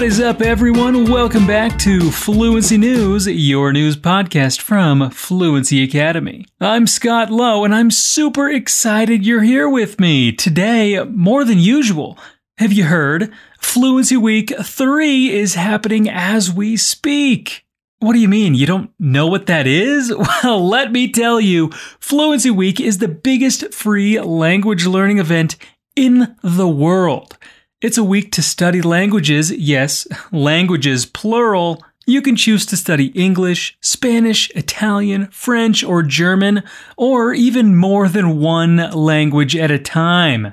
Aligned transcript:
What 0.00 0.06
is 0.06 0.18
up, 0.18 0.40
everyone? 0.40 1.10
Welcome 1.10 1.46
back 1.46 1.78
to 1.80 2.10
Fluency 2.10 2.78
News, 2.78 3.26
your 3.26 3.70
news 3.70 3.98
podcast 3.98 4.58
from 4.58 5.10
Fluency 5.10 5.82
Academy. 5.82 6.46
I'm 6.58 6.86
Scott 6.86 7.30
Lowe, 7.30 7.64
and 7.64 7.74
I'm 7.74 7.90
super 7.90 8.48
excited 8.48 9.26
you're 9.26 9.42
here 9.42 9.68
with 9.68 10.00
me 10.00 10.32
today, 10.32 11.04
more 11.04 11.44
than 11.44 11.58
usual. 11.58 12.18
Have 12.56 12.72
you 12.72 12.84
heard? 12.84 13.30
Fluency 13.60 14.16
Week 14.16 14.54
3 14.58 15.32
is 15.32 15.54
happening 15.54 16.08
as 16.08 16.50
we 16.50 16.78
speak. 16.78 17.66
What 17.98 18.14
do 18.14 18.20
you 18.20 18.28
mean? 18.28 18.54
You 18.54 18.64
don't 18.64 18.90
know 18.98 19.26
what 19.26 19.48
that 19.48 19.66
is? 19.66 20.10
Well, 20.42 20.66
let 20.66 20.92
me 20.92 21.12
tell 21.12 21.38
you. 21.38 21.72
Fluency 22.00 22.50
Week 22.50 22.80
is 22.80 22.98
the 22.98 23.08
biggest 23.08 23.74
free 23.74 24.18
language 24.18 24.86
learning 24.86 25.18
event 25.18 25.56
in 25.94 26.38
the 26.42 26.68
world. 26.68 27.36
It's 27.82 27.96
a 27.96 28.04
week 28.04 28.30
to 28.32 28.42
study 28.42 28.82
languages, 28.82 29.50
yes, 29.50 30.06
languages 30.30 31.06
plural. 31.06 31.82
You 32.04 32.20
can 32.20 32.36
choose 32.36 32.66
to 32.66 32.76
study 32.76 33.06
English, 33.06 33.74
Spanish, 33.80 34.50
Italian, 34.50 35.28
French, 35.28 35.82
or 35.82 36.02
German, 36.02 36.62
or 36.98 37.32
even 37.32 37.74
more 37.74 38.06
than 38.06 38.38
one 38.38 38.76
language 38.90 39.56
at 39.56 39.70
a 39.70 39.78
time. 39.78 40.52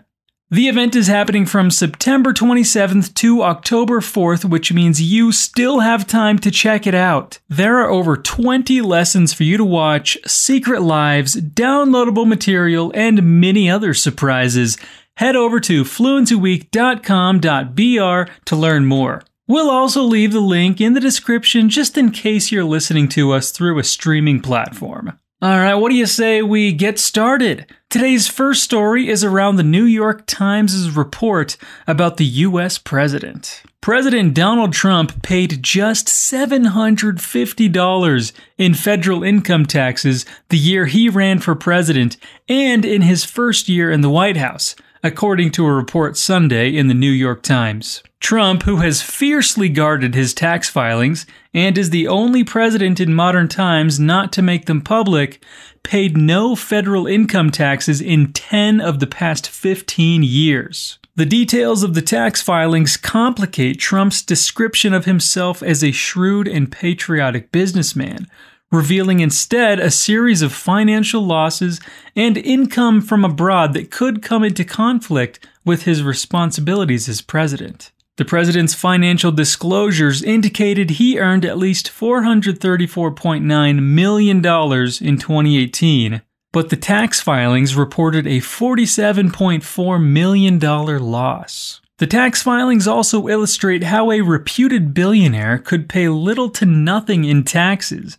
The 0.50 0.70
event 0.70 0.96
is 0.96 1.08
happening 1.08 1.46
from 1.46 1.70
September 1.70 2.32
27th 2.32 3.14
to 3.16 3.44
October 3.44 4.00
4th, 4.00 4.46
which 4.46 4.72
means 4.72 5.02
you 5.02 5.34
still 5.34 5.82
have 5.82 6.08
time 6.08 6.40
to 6.40 6.50
check 6.50 6.88
it 6.88 6.96
out. 6.96 7.40
There 7.50 7.80
are 7.80 7.90
over 7.90 8.16
20 8.16 8.80
lessons 8.80 9.34
for 9.34 9.44
you 9.44 9.58
to 9.58 9.66
watch, 9.66 10.18
secret 10.26 10.82
lives, 10.82 11.36
downloadable 11.36 12.26
material, 12.26 12.94
and 12.96 13.42
many 13.42 13.70
other 13.70 13.94
surprises 13.94 14.78
head 15.18 15.36
over 15.36 15.60
to 15.60 15.84
fluencyweek.com.br 15.84 18.32
to 18.46 18.56
learn 18.56 18.86
more. 18.86 19.22
We'll 19.48 19.70
also 19.70 20.02
leave 20.04 20.32
the 20.34 20.40
link 20.40 20.82
in 20.82 20.94
the 20.94 21.00
description 21.00 21.70
just 21.70 21.98
in 21.98 22.12
case 22.12 22.52
you're 22.52 22.64
listening 22.64 23.08
to 23.10 23.32
us 23.32 23.52
through 23.52 23.78
a 23.80 23.84
streaming 23.84 24.42
platform. 24.42 25.20
All 25.40 25.60
right, 25.60 25.76
what 25.76 25.90
do 25.90 25.96
you 25.96 26.08
say 26.08 26.42
we 26.42 26.74
get 26.74 26.98
started? 26.98 27.68
Today's 27.90 28.28
first 28.28 28.64
story 28.64 29.08
is 29.08 29.24
around 29.24 29.56
the 29.56 29.64
New 29.64 29.84
York 29.84 30.26
Times' 30.26 30.90
report 30.90 31.58
about 31.86 32.18
the 32.18 32.26
US 32.26 32.80
president. 32.80 33.62
President 33.80 34.34
Donald 34.34 34.74
Trump 34.74 35.22
paid 35.22 35.62
just 35.64 36.08
$750 36.08 38.32
in 38.58 38.74
federal 38.74 39.24
income 39.24 39.66
taxes 39.66 40.26
the 40.50 40.58
year 40.58 40.88
he 40.88 41.08
ran 41.08 41.40
for 41.40 41.56
president 41.56 42.18
and 42.50 42.84
in 42.84 43.04
his 43.04 43.24
first 43.24 43.70
year 43.70 43.92
in 43.92 44.02
the 44.02 44.10
White 44.10 44.38
House 44.38 44.76
according 45.04 45.52
to 45.52 45.66
a 45.66 45.74
report 45.74 46.18
Sunday 46.18 46.76
in 46.76 46.88
the 46.88 46.94
New 46.94 47.12
York 47.12 47.44
Times. 47.44 48.04
Trump, 48.20 48.64
who 48.64 48.78
has 48.78 49.02
fiercely 49.02 49.70
guarded 49.70 50.16
his 50.16 50.34
tax 50.34 50.70
filings 50.70 51.26
and 51.54 51.78
is 51.78 51.92
the 51.92 52.08
only 52.08 52.44
president 52.44 53.00
in 53.00 53.14
modern 53.14 53.48
times 53.48 54.00
not 54.00 54.34
to 54.34 54.42
make 54.42 54.66
them 54.66 54.82
public, 54.82 55.44
paid 55.84 56.18
no 56.18 56.56
federal 56.56 57.08
income 57.08 57.52
taxes 57.52 58.02
in 58.02 58.34
10 58.34 58.82
of 58.82 59.00
the 59.00 59.08
past 59.08 59.48
15 59.48 60.24
years. 60.24 61.00
The 61.16 61.26
details 61.26 61.82
of 61.82 61.96
the 61.96 62.02
tax 62.02 62.42
filings 62.42 62.98
complicate 62.98 63.80
Trump's 63.80 64.22
description 64.22 64.94
of 64.94 65.06
himself 65.06 65.64
as 65.64 65.84
a 65.84 65.92
shrewd 65.92 66.48
and 66.48 66.72
patriotic 66.72 67.52
businessman 67.52 68.28
revealing 68.72 69.20
instead 69.20 69.80
a 69.80 69.92
series 69.92 70.42
of 70.42 70.52
financial 70.54 71.22
losses 71.22 71.80
and 72.16 72.38
income 72.38 73.02
from 73.02 73.24
abroad 73.24 73.74
that 73.74 73.92
could 73.92 74.22
come 74.22 74.44
into 74.44 74.64
conflict 74.66 75.40
with 75.64 75.84
his 75.84 76.04
responsibilities 76.04 77.08
as 77.08 77.22
president. 77.22 77.92
The 78.18 78.26
president's 78.26 78.74
financial 78.74 79.32
disclosures 79.32 80.24
indicated 80.24 80.90
he 80.92 81.20
earned 81.20 81.46
at 81.46 81.60
least 81.60 81.92
$434.9 81.92 83.84
million 83.84 84.38
in 84.38 84.44
2018, 84.44 86.22
but 86.52 86.70
the 86.70 86.76
tax 86.76 87.22
filings 87.22 87.76
reported 87.76 88.26
a 88.26 88.40
$47.4 88.40 90.04
million 90.04 90.60
loss. 90.60 91.80
The 92.00 92.08
tax 92.08 92.42
filings 92.42 92.88
also 92.88 93.28
illustrate 93.28 93.84
how 93.84 94.12
a 94.12 94.22
reputed 94.22 94.96
billionaire 94.96 95.60
could 95.60 95.88
pay 95.88 96.10
little 96.10 96.50
to 96.52 96.66
nothing 96.66 97.24
in 97.24 97.44
taxes, 97.44 98.18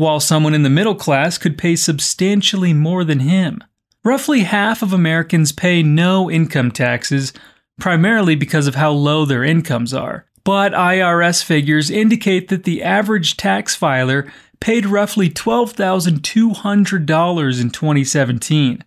while 0.00 0.18
someone 0.18 0.54
in 0.54 0.62
the 0.62 0.70
middle 0.70 0.94
class 0.94 1.36
could 1.36 1.58
pay 1.58 1.76
substantially 1.76 2.72
more 2.72 3.04
than 3.04 3.20
him. 3.20 3.62
Roughly 4.02 4.44
half 4.44 4.80
of 4.80 4.94
Americans 4.94 5.52
pay 5.52 5.82
no 5.82 6.30
income 6.30 6.70
taxes, 6.70 7.34
primarily 7.78 8.34
because 8.34 8.66
of 8.66 8.76
how 8.76 8.92
low 8.92 9.26
their 9.26 9.44
incomes 9.44 9.92
are. 9.92 10.24
But 10.42 10.72
IRS 10.72 11.44
figures 11.44 11.90
indicate 11.90 12.48
that 12.48 12.64
the 12.64 12.82
average 12.82 13.36
tax 13.36 13.76
filer 13.76 14.32
paid 14.58 14.86
roughly 14.86 15.28
$12,200 15.28 17.60
in 17.60 17.70
2017, 17.70 18.84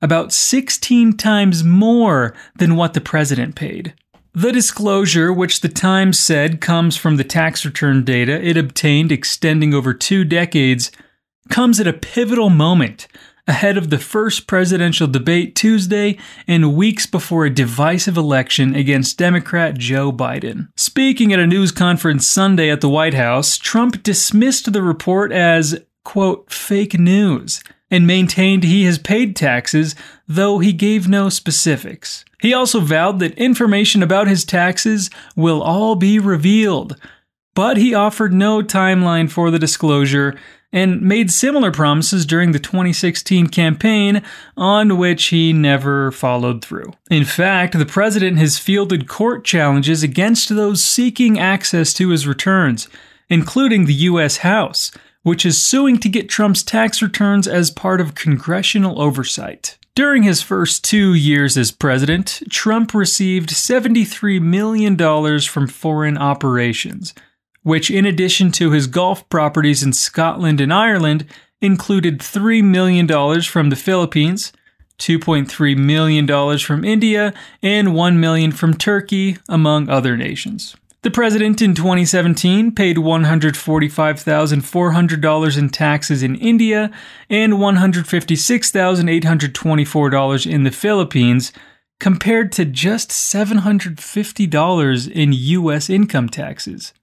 about 0.00 0.32
16 0.32 1.12
times 1.18 1.62
more 1.62 2.34
than 2.56 2.74
what 2.74 2.94
the 2.94 3.02
president 3.02 3.54
paid. 3.54 3.92
The 4.36 4.50
disclosure, 4.50 5.32
which 5.32 5.60
the 5.60 5.68
Times 5.68 6.18
said 6.18 6.60
comes 6.60 6.96
from 6.96 7.18
the 7.18 7.22
tax 7.22 7.64
return 7.64 8.02
data 8.02 8.44
it 8.44 8.56
obtained 8.56 9.12
extending 9.12 9.72
over 9.72 9.94
two 9.94 10.24
decades, 10.24 10.90
comes 11.50 11.78
at 11.78 11.86
a 11.86 11.92
pivotal 11.92 12.50
moment 12.50 13.06
ahead 13.46 13.76
of 13.76 13.90
the 13.90 13.98
first 13.98 14.48
presidential 14.48 15.06
debate 15.06 15.54
Tuesday 15.54 16.18
and 16.48 16.74
weeks 16.74 17.06
before 17.06 17.44
a 17.44 17.54
divisive 17.54 18.16
election 18.16 18.74
against 18.74 19.18
Democrat 19.18 19.78
Joe 19.78 20.10
Biden. 20.10 20.66
Speaking 20.76 21.32
at 21.32 21.38
a 21.38 21.46
news 21.46 21.70
conference 21.70 22.26
Sunday 22.26 22.70
at 22.70 22.80
the 22.80 22.88
White 22.88 23.14
House, 23.14 23.56
Trump 23.56 24.02
dismissed 24.02 24.72
the 24.72 24.82
report 24.82 25.30
as, 25.30 25.80
quote, 26.04 26.50
fake 26.50 26.98
news 26.98 27.62
and 27.90 28.06
maintained 28.06 28.64
he 28.64 28.84
has 28.84 28.98
paid 28.98 29.36
taxes, 29.36 29.94
though 30.26 30.58
he 30.58 30.72
gave 30.72 31.08
no 31.08 31.28
specifics. 31.28 32.24
He 32.40 32.52
also 32.52 32.80
vowed 32.80 33.20
that 33.20 33.38
information 33.38 34.02
about 34.02 34.28
his 34.28 34.44
taxes 34.44 35.10
will 35.36 35.62
all 35.62 35.94
be 35.94 36.18
revealed, 36.18 36.96
but 37.54 37.76
he 37.76 37.94
offered 37.94 38.32
no 38.32 38.62
timeline 38.62 39.30
for 39.30 39.50
the 39.50 39.58
disclosure 39.58 40.36
and 40.74 41.00
made 41.00 41.30
similar 41.30 41.70
promises 41.70 42.26
during 42.26 42.50
the 42.50 42.58
2016 42.58 43.46
campaign, 43.46 44.20
on 44.56 44.98
which 44.98 45.26
he 45.26 45.52
never 45.52 46.10
followed 46.10 46.64
through. 46.64 46.92
In 47.08 47.24
fact, 47.24 47.78
the 47.78 47.86
president 47.86 48.38
has 48.38 48.58
fielded 48.58 49.06
court 49.06 49.44
challenges 49.44 50.02
against 50.02 50.48
those 50.48 50.82
seeking 50.82 51.38
access 51.38 51.94
to 51.94 52.08
his 52.08 52.26
returns, 52.26 52.88
including 53.28 53.84
the 53.84 53.94
U.S. 53.94 54.38
House, 54.38 54.90
which 55.24 55.44
is 55.44 55.60
suing 55.60 55.98
to 55.98 56.08
get 56.08 56.28
Trump's 56.28 56.62
tax 56.62 57.02
returns 57.02 57.48
as 57.48 57.70
part 57.70 58.00
of 58.00 58.14
congressional 58.14 59.02
oversight. 59.02 59.76
During 59.94 60.22
his 60.22 60.42
first 60.42 60.84
two 60.84 61.14
years 61.14 61.56
as 61.56 61.70
president, 61.72 62.42
Trump 62.50 62.94
received 62.94 63.48
$73 63.50 64.40
million 64.40 65.40
from 65.40 65.66
foreign 65.66 66.18
operations, 66.18 67.14
which, 67.62 67.90
in 67.90 68.04
addition 68.04 68.52
to 68.52 68.70
his 68.70 68.86
golf 68.86 69.28
properties 69.28 69.82
in 69.82 69.92
Scotland 69.92 70.60
and 70.60 70.72
Ireland, 70.72 71.26
included 71.62 72.18
$3 72.18 72.62
million 72.62 73.06
from 73.42 73.70
the 73.70 73.76
Philippines, 73.76 74.52
$2.3 74.98 75.76
million 75.76 76.58
from 76.58 76.84
India, 76.84 77.32
and 77.62 77.94
1 77.94 78.20
million 78.20 78.52
from 78.52 78.74
Turkey, 78.74 79.38
among 79.48 79.88
other 79.88 80.16
nations. 80.16 80.76
The 81.04 81.10
president 81.10 81.60
in 81.60 81.74
2017 81.74 82.72
paid 82.72 82.96
$145,400 82.96 85.58
in 85.58 85.68
taxes 85.68 86.22
in 86.22 86.34
India 86.36 86.90
and 87.28 87.52
$156,824 87.52 90.50
in 90.50 90.64
the 90.64 90.70
Philippines, 90.70 91.52
compared 92.00 92.52
to 92.52 92.64
just 92.64 93.10
$750 93.10 95.10
in 95.10 95.34
U.S. 95.34 95.90
income 95.90 96.30
taxes. 96.30 96.94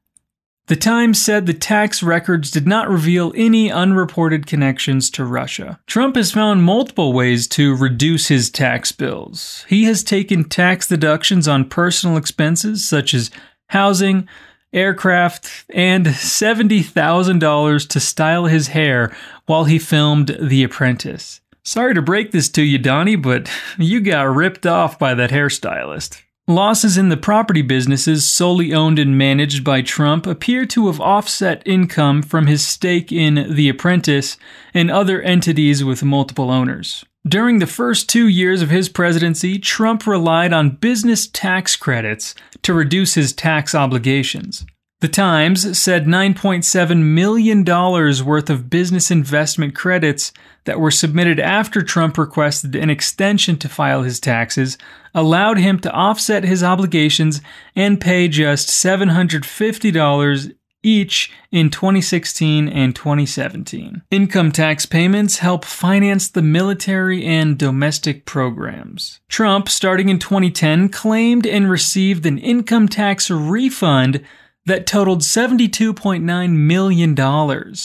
The 0.66 0.76
Times 0.76 1.22
said 1.22 1.46
the 1.46 1.54
tax 1.54 2.02
records 2.02 2.50
did 2.50 2.66
not 2.66 2.90
reveal 2.90 3.32
any 3.36 3.72
unreported 3.72 4.48
connections 4.48 5.12
to 5.12 5.24
Russia. 5.26 5.80
Trump 5.86 6.16
has 6.16 6.32
found 6.32 6.64
multiple 6.64 7.14
ways 7.14 7.48
to 7.50 7.76
reduce 7.76 8.30
his 8.30 8.50
tax 8.50 8.92
bills. 8.92 9.64
He 9.68 9.84
has 9.84 10.04
taken 10.04 10.46
tax 10.46 10.88
deductions 10.88 11.48
on 11.48 11.68
personal 11.68 12.16
expenses 12.16 12.88
such 12.88 13.14
as 13.14 13.30
housing, 13.72 14.28
aircraft, 14.74 15.66
and 15.74 16.06
$70,000 16.06 17.88
to 17.88 18.00
style 18.00 18.46
his 18.46 18.68
hair 18.68 19.16
while 19.46 19.64
he 19.64 19.80
filmed 19.80 20.38
The 20.42 20.64
Apprentice. 20.64 21.42
Sorry 21.64 21.94
to 21.94 22.02
break 22.02 22.32
this 22.32 22.50
to 22.50 22.64
you, 22.64 22.78
Donnie, 22.78 23.16
but 23.16 23.50
you 23.78 24.02
got 24.02 24.24
ripped 24.24 24.66
off 24.66 25.00
by 25.00 25.14
that 25.14 25.32
hairstylist. 25.32 26.22
Losses 26.48 26.98
in 26.98 27.10
the 27.10 27.18
property 27.18 27.62
businesses 27.62 28.28
solely 28.28 28.74
owned 28.74 29.00
and 29.00 29.18
managed 29.18 29.64
by 29.64 29.82
Trump 29.82 30.26
appear 30.26 30.66
to 30.66 30.88
have 30.88 31.00
offset 31.00 31.62
income 31.66 32.22
from 32.22 32.48
his 32.48 32.68
stake 32.68 33.12
in 33.12 33.56
The 33.56 33.70
Apprentice 33.70 34.38
and 34.74 34.92
other 34.92 35.22
entities 35.22 35.84
with 35.84 36.04
multiple 36.04 36.52
owners. 36.52 37.06
During 37.28 37.60
the 37.60 37.68
first 37.68 38.10
two 38.10 38.28
years 38.28 38.64
of 38.64 38.72
his 38.72 38.90
presidency, 38.90 39.60
Trump 39.60 40.08
relied 40.08 40.54
on 40.54 40.78
business 40.78 41.28
tax 41.28 41.76
credits 41.76 42.34
to 42.64 42.74
reduce 42.74 43.14
his 43.14 43.32
tax 43.32 43.76
obligations. 43.76 44.66
The 45.02 45.08
Times 45.08 45.78
said 45.78 46.06
$9.7 46.06 47.04
million 47.04 47.64
worth 47.64 48.50
of 48.50 48.70
business 48.70 49.12
investment 49.12 49.76
credits 49.76 50.32
that 50.66 50.80
were 50.80 50.92
submitted 50.92 51.40
after 51.40 51.82
Trump 51.82 52.18
requested 52.18 52.76
an 52.76 52.90
extension 52.90 53.58
to 53.58 53.70
file 53.70 54.04
his 54.04 54.20
taxes 54.20 54.78
allowed 55.14 55.58
him 55.58 55.80
to 55.80 55.92
offset 55.92 56.44
his 56.44 56.64
obligations 56.64 57.42
and 57.76 58.02
pay 58.02 58.28
just 58.28 58.70
$750 58.70 60.54
each 60.84 61.32
in 61.52 61.70
2016 61.70 62.68
and 62.68 62.96
2017. 62.96 64.02
Income 64.12 64.52
tax 64.52 64.86
payments 64.86 65.40
help 65.40 65.66
finance 65.66 66.30
the 66.30 66.42
military 66.42 67.26
and 67.26 67.58
domestic 67.58 68.26
programs. 68.26 69.20
Trump, 69.30 69.70
starting 69.70 70.10
in 70.10 70.20
2010, 70.20 70.90
claimed 70.90 71.46
and 71.46 71.70
received 71.70 72.26
an 72.26 72.38
income 72.38 72.88
tax 72.88 73.30
refund 73.30 74.24
that 74.66 74.88
totaled 74.88 75.22
$72.9 75.22 76.52
million, 76.56 77.76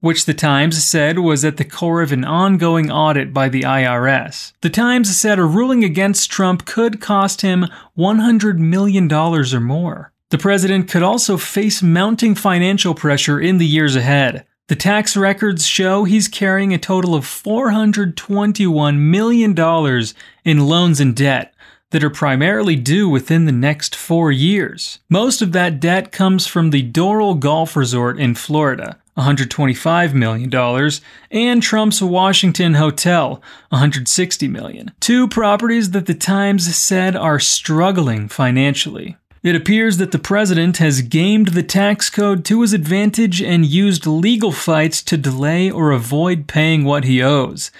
which 0.00 0.24
the 0.24 0.34
Times 0.34 0.82
said 0.82 1.18
was 1.18 1.44
at 1.44 1.56
the 1.56 1.64
core 1.64 2.02
of 2.02 2.12
an 2.12 2.24
ongoing 2.24 2.90
audit 2.90 3.32
by 3.32 3.48
the 3.48 3.62
IRS. 3.62 4.52
The 4.60 4.70
Times 4.70 5.16
said 5.16 5.38
a 5.38 5.44
ruling 5.44 5.84
against 5.84 6.30
Trump 6.30 6.64
could 6.64 7.00
cost 7.00 7.42
him 7.42 7.66
$100 7.96 8.58
million 8.58 9.12
or 9.12 9.60
more. 9.60 10.12
The 10.30 10.38
president 10.38 10.88
could 10.88 11.02
also 11.02 11.36
face 11.36 11.82
mounting 11.82 12.34
financial 12.34 12.94
pressure 12.94 13.40
in 13.40 13.58
the 13.58 13.66
years 13.66 13.96
ahead. 13.96 14.46
The 14.68 14.76
tax 14.76 15.16
records 15.16 15.66
show 15.66 16.04
he's 16.04 16.28
carrying 16.28 16.72
a 16.72 16.78
total 16.78 17.14
of 17.14 17.24
$421 17.24 18.98
million 18.98 20.04
in 20.44 20.66
loans 20.66 21.00
and 21.00 21.16
debt, 21.16 21.52
that 21.90 22.04
are 22.04 22.10
primarily 22.10 22.76
due 22.76 23.08
within 23.08 23.44
the 23.44 23.52
next 23.52 23.94
four 23.94 24.30
years. 24.32 25.00
Most 25.08 25.42
of 25.42 25.52
that 25.52 25.80
debt 25.80 26.12
comes 26.12 26.46
from 26.46 26.70
the 26.70 26.88
Doral 26.88 27.38
Golf 27.38 27.76
Resort 27.76 28.18
in 28.18 28.34
Florida, 28.34 28.98
$125 29.16 30.14
million, 30.14 30.90
and 31.30 31.62
Trump's 31.62 32.00
Washington 32.00 32.74
Hotel, 32.74 33.42
160 33.70 34.48
million. 34.48 34.92
Two 35.00 35.26
properties 35.28 35.90
that 35.90 36.06
the 36.06 36.14
Times 36.14 36.74
said 36.76 37.16
are 37.16 37.40
struggling 37.40 38.28
financially. 38.28 39.16
It 39.42 39.56
appears 39.56 39.96
that 39.96 40.12
the 40.12 40.18
president 40.18 40.76
has 40.78 41.00
gamed 41.00 41.48
the 41.48 41.62
tax 41.62 42.10
code 42.10 42.44
to 42.44 42.60
his 42.60 42.74
advantage 42.74 43.40
and 43.40 43.64
used 43.64 44.06
legal 44.06 44.52
fights 44.52 45.02
to 45.04 45.16
delay 45.16 45.70
or 45.70 45.92
avoid 45.92 46.46
paying 46.46 46.84
what 46.84 47.04
he 47.04 47.22
owes. 47.22 47.70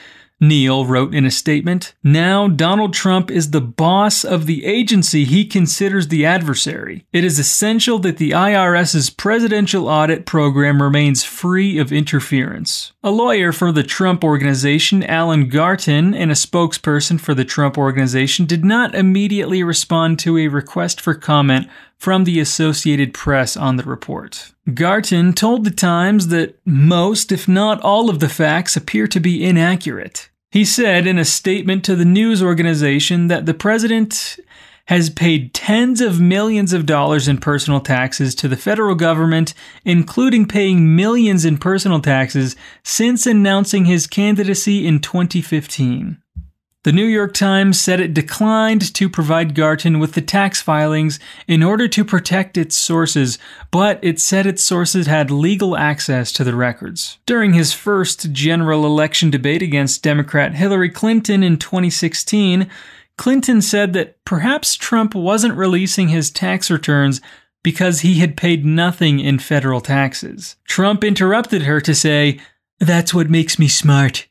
Neal 0.40 0.86
wrote 0.86 1.14
in 1.14 1.26
a 1.26 1.30
statement 1.30 1.94
Now 2.02 2.48
Donald 2.48 2.94
Trump 2.94 3.30
is 3.30 3.50
the 3.50 3.60
boss 3.60 4.24
of 4.24 4.46
the 4.46 4.64
agency 4.64 5.24
he 5.24 5.44
considers 5.44 6.08
the 6.08 6.24
adversary. 6.24 7.04
It 7.12 7.24
is 7.24 7.38
essential 7.38 7.98
that 8.00 8.16
the 8.16 8.30
IRS's 8.30 9.10
presidential 9.10 9.86
audit 9.86 10.24
program 10.24 10.82
remains 10.82 11.24
free 11.24 11.78
of 11.78 11.92
interference. 11.92 12.92
A 13.02 13.10
lawyer 13.10 13.52
for 13.52 13.70
the 13.70 13.82
Trump 13.82 14.24
Organization, 14.24 15.02
Alan 15.02 15.48
Garten, 15.48 16.14
and 16.14 16.30
a 16.30 16.34
spokesperson 16.34 17.20
for 17.20 17.34
the 17.34 17.44
Trump 17.44 17.76
Organization 17.76 18.46
did 18.46 18.64
not 18.64 18.94
immediately 18.94 19.62
respond 19.62 20.18
to 20.20 20.38
a 20.38 20.48
request 20.48 21.00
for 21.00 21.14
comment 21.14 21.68
from 22.00 22.24
the 22.24 22.40
Associated 22.40 23.12
Press 23.12 23.58
on 23.58 23.76
the 23.76 23.82
report. 23.82 24.52
Garten 24.72 25.34
told 25.34 25.64
the 25.64 25.70
Times 25.70 26.28
that 26.28 26.58
most, 26.64 27.30
if 27.30 27.46
not 27.46 27.78
all, 27.82 28.08
of 28.08 28.20
the 28.20 28.28
facts 28.28 28.74
appear 28.74 29.06
to 29.06 29.20
be 29.20 29.44
inaccurate. 29.44 30.29
He 30.50 30.64
said 30.64 31.06
in 31.06 31.16
a 31.16 31.24
statement 31.24 31.84
to 31.84 31.94
the 31.94 32.04
news 32.04 32.42
organization 32.42 33.28
that 33.28 33.46
the 33.46 33.54
president 33.54 34.38
has 34.86 35.08
paid 35.08 35.54
tens 35.54 36.00
of 36.00 36.20
millions 36.20 36.72
of 36.72 36.86
dollars 36.86 37.28
in 37.28 37.38
personal 37.38 37.80
taxes 37.80 38.34
to 38.34 38.48
the 38.48 38.56
federal 38.56 38.96
government, 38.96 39.54
including 39.84 40.46
paying 40.46 40.96
millions 40.96 41.44
in 41.44 41.56
personal 41.56 42.00
taxes 42.00 42.56
since 42.82 43.24
announcing 43.26 43.84
his 43.84 44.08
candidacy 44.08 44.84
in 44.84 44.98
2015. 44.98 46.20
The 46.82 46.92
New 46.92 47.04
York 47.04 47.34
Times 47.34 47.78
said 47.78 48.00
it 48.00 48.14
declined 48.14 48.94
to 48.94 49.10
provide 49.10 49.54
Garten 49.54 49.98
with 49.98 50.14
the 50.14 50.22
tax 50.22 50.62
filings 50.62 51.20
in 51.46 51.62
order 51.62 51.86
to 51.88 52.06
protect 52.06 52.56
its 52.56 52.74
sources, 52.74 53.38
but 53.70 53.98
it 54.02 54.18
said 54.18 54.46
its 54.46 54.64
sources 54.64 55.06
had 55.06 55.30
legal 55.30 55.76
access 55.76 56.32
to 56.32 56.42
the 56.42 56.56
records. 56.56 57.18
During 57.26 57.52
his 57.52 57.74
first 57.74 58.32
general 58.32 58.86
election 58.86 59.28
debate 59.28 59.60
against 59.60 60.02
Democrat 60.02 60.54
Hillary 60.54 60.88
Clinton 60.88 61.42
in 61.42 61.58
2016, 61.58 62.66
Clinton 63.18 63.60
said 63.60 63.92
that 63.92 64.16
perhaps 64.24 64.74
Trump 64.74 65.14
wasn't 65.14 65.58
releasing 65.58 66.08
his 66.08 66.30
tax 66.30 66.70
returns 66.70 67.20
because 67.62 68.00
he 68.00 68.20
had 68.20 68.38
paid 68.38 68.64
nothing 68.64 69.20
in 69.20 69.38
federal 69.38 69.82
taxes. 69.82 70.56
Trump 70.64 71.04
interrupted 71.04 71.64
her 71.64 71.82
to 71.82 71.94
say, 71.94 72.40
That's 72.78 73.12
what 73.12 73.28
makes 73.28 73.58
me 73.58 73.68
smart. 73.68 74.26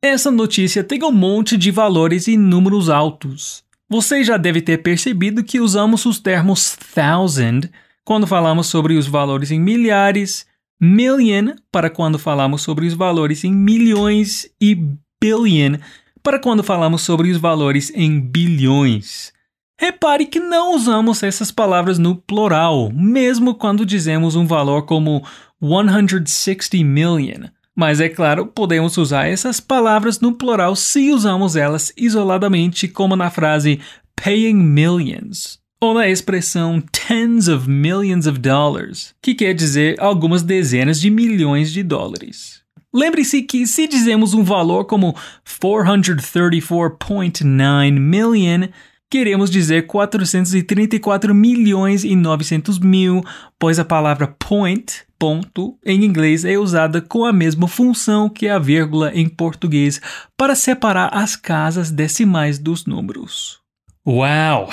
Essa 0.00 0.30
notícia 0.30 0.84
tem 0.84 1.02
um 1.02 1.10
monte 1.10 1.56
de 1.56 1.72
valores 1.72 2.28
e 2.28 2.36
números 2.36 2.88
altos. 2.88 3.64
Você 3.90 4.22
já 4.22 4.36
deve 4.36 4.60
ter 4.60 4.78
percebido 4.78 5.42
que 5.42 5.58
usamos 5.58 6.06
os 6.06 6.20
termos 6.20 6.76
thousand 6.94 7.62
quando 8.04 8.24
falamos 8.24 8.68
sobre 8.68 8.94
os 8.94 9.08
valores 9.08 9.50
em 9.50 9.58
milhares, 9.58 10.46
million 10.80 11.56
para 11.72 11.90
quando 11.90 12.16
falamos 12.16 12.62
sobre 12.62 12.86
os 12.86 12.94
valores 12.94 13.42
em 13.42 13.52
milhões 13.52 14.48
e 14.60 14.76
billion 15.20 15.78
para 16.22 16.38
quando 16.38 16.62
falamos 16.62 17.02
sobre 17.02 17.32
os 17.32 17.38
valores 17.38 17.90
em 17.92 18.20
bilhões. 18.20 19.32
Repare 19.80 20.26
que 20.26 20.38
não 20.38 20.76
usamos 20.76 21.24
essas 21.24 21.50
palavras 21.50 21.98
no 21.98 22.14
plural, 22.14 22.92
mesmo 22.92 23.54
quando 23.54 23.84
dizemos 23.84 24.36
um 24.36 24.46
valor 24.46 24.82
como 24.82 25.24
160 25.60 26.76
million. 26.84 27.48
Mas 27.78 28.00
é 28.00 28.08
claro, 28.08 28.44
podemos 28.44 28.98
usar 28.98 29.28
essas 29.28 29.60
palavras 29.60 30.18
no 30.18 30.32
plural 30.32 30.74
se 30.74 31.12
usamos 31.12 31.54
elas 31.54 31.92
isoladamente, 31.96 32.88
como 32.88 33.14
na 33.14 33.30
frase 33.30 33.78
paying 34.16 34.56
millions, 34.56 35.60
ou 35.80 35.94
na 35.94 36.08
expressão 36.08 36.82
tens 37.06 37.46
of 37.46 37.70
millions 37.70 38.26
of 38.26 38.40
dollars, 38.40 39.14
que 39.22 39.32
quer 39.32 39.54
dizer 39.54 39.94
algumas 40.00 40.42
dezenas 40.42 41.00
de 41.00 41.08
milhões 41.08 41.72
de 41.72 41.84
dólares. 41.84 42.62
Lembre-se 42.92 43.42
que 43.42 43.64
se 43.64 43.86
dizemos 43.86 44.34
um 44.34 44.42
valor 44.42 44.86
como 44.86 45.14
434.9 45.46 47.92
million, 47.92 48.66
queremos 49.08 49.52
dizer 49.52 49.86
434 49.86 51.32
milhões 51.32 52.02
e 52.02 52.16
900 52.16 52.80
mil, 52.80 53.22
pois 53.56 53.78
a 53.78 53.84
palavra 53.84 54.34
point 54.36 55.06
ponto 55.18 55.76
em 55.84 56.04
inglês 56.04 56.44
é 56.44 56.56
usada 56.56 57.00
com 57.00 57.24
a 57.24 57.32
mesma 57.32 57.66
função 57.66 58.28
que 58.28 58.48
a 58.48 58.58
vírgula 58.58 59.10
em 59.14 59.28
português 59.28 60.00
para 60.36 60.54
separar 60.54 61.10
as 61.12 61.34
casas 61.34 61.90
decimais 61.90 62.58
dos 62.58 62.86
números. 62.86 63.58
Wow! 64.06 64.68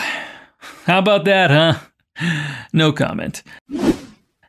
How 0.87 0.99
about 0.99 1.25
that, 1.25 1.51
huh? 1.51 1.79
No 2.71 2.93
comment. 2.93 3.43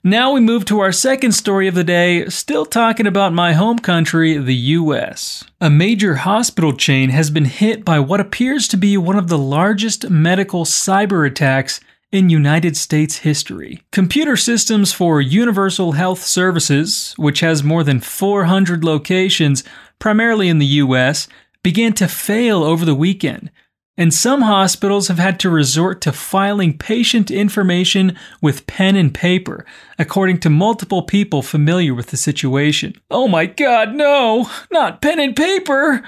Now 0.05 0.31
we 0.31 0.41
move 0.41 0.65
to 0.67 0.79
our 0.79 0.93
second 0.93 1.33
story 1.33 1.67
of 1.67 1.75
the 1.75 1.83
day, 1.83 2.29
still 2.31 2.65
talking 2.65 3.09
about 3.09 3.33
my 3.33 3.55
home 3.55 3.81
country, 3.81 4.39
the 4.39 4.55
US. 4.79 5.43
A 5.61 5.69
major 5.69 6.15
hospital 6.15 6.73
chain 6.73 7.11
has 7.11 7.29
been 7.29 7.47
hit 7.47 7.85
by 7.85 7.99
what 7.99 8.21
appears 8.21 8.69
to 8.69 8.77
be 8.77 8.97
one 8.97 9.19
of 9.19 9.27
the 9.27 9.37
largest 9.37 10.09
medical 10.09 10.65
cyber 10.65 11.27
attacks 11.27 11.81
in 12.17 12.31
United 12.31 12.79
States 12.79 13.19
history. 13.19 13.83
Computer 13.93 14.37
Systems 14.37 14.91
for 14.91 15.21
Universal 15.21 15.93
Health 15.93 16.23
Services, 16.23 17.13
which 17.19 17.41
has 17.41 17.63
more 17.63 17.85
than 17.85 18.01
400 18.01 18.83
locations, 18.83 19.63
primarily 19.99 20.49
in 20.49 20.59
the 20.59 20.81
US, 20.85 21.29
began 21.63 21.93
to 21.93 22.09
fail 22.09 22.65
over 22.65 22.87
the 22.87 22.95
weekend. 22.95 23.51
And 23.99 24.15
some 24.15 24.43
hospitals 24.43 25.09
have 25.09 25.19
had 25.19 25.39
to 25.41 25.51
resort 25.51 26.01
to 26.03 26.13
filing 26.13 26.79
patient 26.79 27.31
information 27.31 28.17
with 28.41 28.67
pen 28.67 28.97
and 28.97 29.13
paper, 29.13 29.67
according 29.99 30.41
to 30.41 30.51
multiple 30.51 31.03
people 31.03 31.43
familiar 31.43 31.95
with 31.95 32.07
the 32.07 32.17
situation. 32.17 32.95
Oh 33.11 33.29
my 33.29 33.45
god, 33.45 33.95
no! 33.95 34.49
Not 34.71 35.03
pen 35.03 35.21
and 35.21 35.37
paper! 35.37 36.03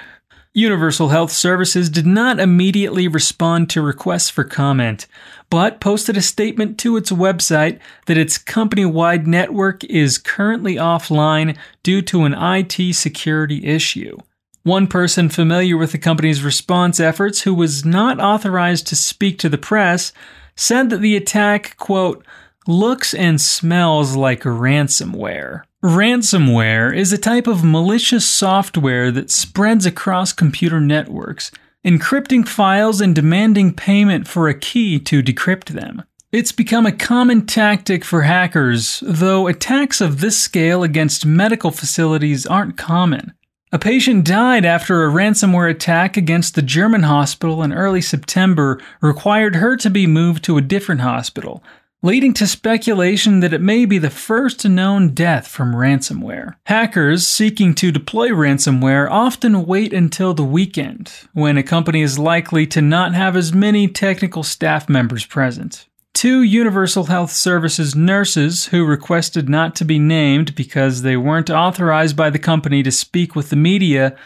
Universal 0.55 1.11
Health 1.11 1.31
Services 1.31 1.89
did 1.89 2.07
not 2.07 2.41
immediately 2.41 3.07
respond 3.07 3.71
to 3.71 3.83
requests 3.83 4.31
for 4.31 4.45
comment, 4.45 5.07
but 5.51 5.81
posted 5.81 6.17
a 6.17 6.23
statement 6.23 6.79
to 6.79 6.97
its 6.97 7.11
website 7.11 7.79
that 8.07 8.19
its 8.19 8.39
company 8.39 8.85
wide 8.85 9.27
network 9.27 9.85
is 9.85 10.19
currently 10.19 10.75
offline 10.75 11.57
due 11.83 12.03
to 12.03 12.25
an 12.25 12.35
IT 12.35 12.95
security 12.95 13.65
issue. 13.65 14.17
One 14.63 14.87
person 14.87 15.29
familiar 15.29 15.77
with 15.77 15.93
the 15.93 15.99
company's 15.99 16.43
response 16.43 17.01
efforts, 17.01 17.43
who 17.43 17.55
was 17.55 17.85
not 17.85 18.21
authorized 18.21 18.87
to 18.89 18.97
speak 18.97 19.39
to 19.39 19.49
the 19.49 19.57
press, 19.57 20.13
said 20.57 20.91
that 20.91 21.01
the 21.01 21.17
attack, 21.17 21.77
quote, 21.79 22.25
looks 22.67 23.15
and 23.15 23.41
smells 23.41 24.15
like 24.15 24.43
ransomware. 24.43 25.63
Ransomware 25.83 26.95
is 26.95 27.13
a 27.13 27.19
type 27.19 27.47
of 27.47 27.65
malicious 27.65 28.29
software 28.29 29.11
that 29.13 29.31
spreads 29.31 29.87
across 29.87 30.33
computer 30.33 30.81
networks, 30.81 31.51
encrypting 31.89 32.47
files 32.47 33.01
and 33.01 33.15
demanding 33.15 33.73
payment 33.73 34.29
for 34.29 34.47
a 34.47 34.59
key 34.59 34.99
to 35.01 35.23
decrypt 35.23 35.71
them. 35.71 36.03
It's 36.31 36.53
become 36.53 36.85
a 36.85 36.93
common 36.93 37.47
tactic 37.47 38.05
for 38.05 38.23
hackers, 38.23 39.03
though 39.07 39.47
attacks 39.47 40.03
of 40.03 40.21
this 40.21 40.39
scale 40.39 40.83
against 40.83 41.25
medical 41.25 41.71
facilities 41.71 42.45
aren't 42.45 42.77
common. 42.77 43.33
A 43.73 43.79
patient 43.79 44.27
died 44.27 44.67
after 44.67 45.03
a 45.03 45.11
ransomware 45.11 45.71
attack 45.71 46.19
against 46.19 46.55
the 46.55 46.63
German 46.63 47.05
hospital 47.05 47.63
in 47.63 47.73
early 47.73 48.03
September 48.03 48.79
required 49.01 49.57
her 49.57 49.75
to 49.79 49.89
be 49.89 50.07
moved 50.07 50.45
to 50.45 50.59
a 50.59 50.63
different 50.63 51.01
hospital, 51.01 51.63
leading 52.03 52.33
to 52.33 52.47
speculation 52.47 53.41
that 53.41 53.53
it 53.53 53.61
may 53.61 53.85
be 53.85 53.99
the 53.99 54.11
first 54.11 54.65
known 54.65 55.15
death 55.15 55.49
from 55.49 55.75
ransomware. 55.75 56.55
Hackers 56.67 57.27
seeking 57.27 57.75
to 57.75 57.91
deploy 57.91 58.29
ransomware 58.29 59.11
often 59.11 59.67
wait 59.67 59.93
until 59.93 60.33
the 60.33 60.45
weekend, 60.45 61.13
when 61.33 61.57
a 61.57 61.63
company 61.63 62.03
is 62.03 62.19
likely 62.19 62.67
to 62.69 62.81
not 62.81 63.15
have 63.15 63.37
as 63.37 63.53
many 63.53 63.89
technical 63.89 64.43
staff 64.43 64.89
members 64.89 65.27
present. 65.27 65.87
Two 66.15 66.43
Universal 66.43 67.05
Health 67.05 67.31
Services 67.31 67.95
nurses 67.95 68.67
who 68.67 68.85
requested 68.85 69.49
not 69.49 69.77
to 69.77 69.85
be 69.85 69.99
named 69.99 70.55
because 70.55 71.03
they 71.03 71.17
weren't 71.17 71.51
authorized 71.51 72.17
by 72.17 72.31
the 72.31 72.41
company 72.41 72.83
to 72.83 72.91
speak 72.91 73.37
with 73.37 73.51
the 73.51 73.57
media 73.57 74.17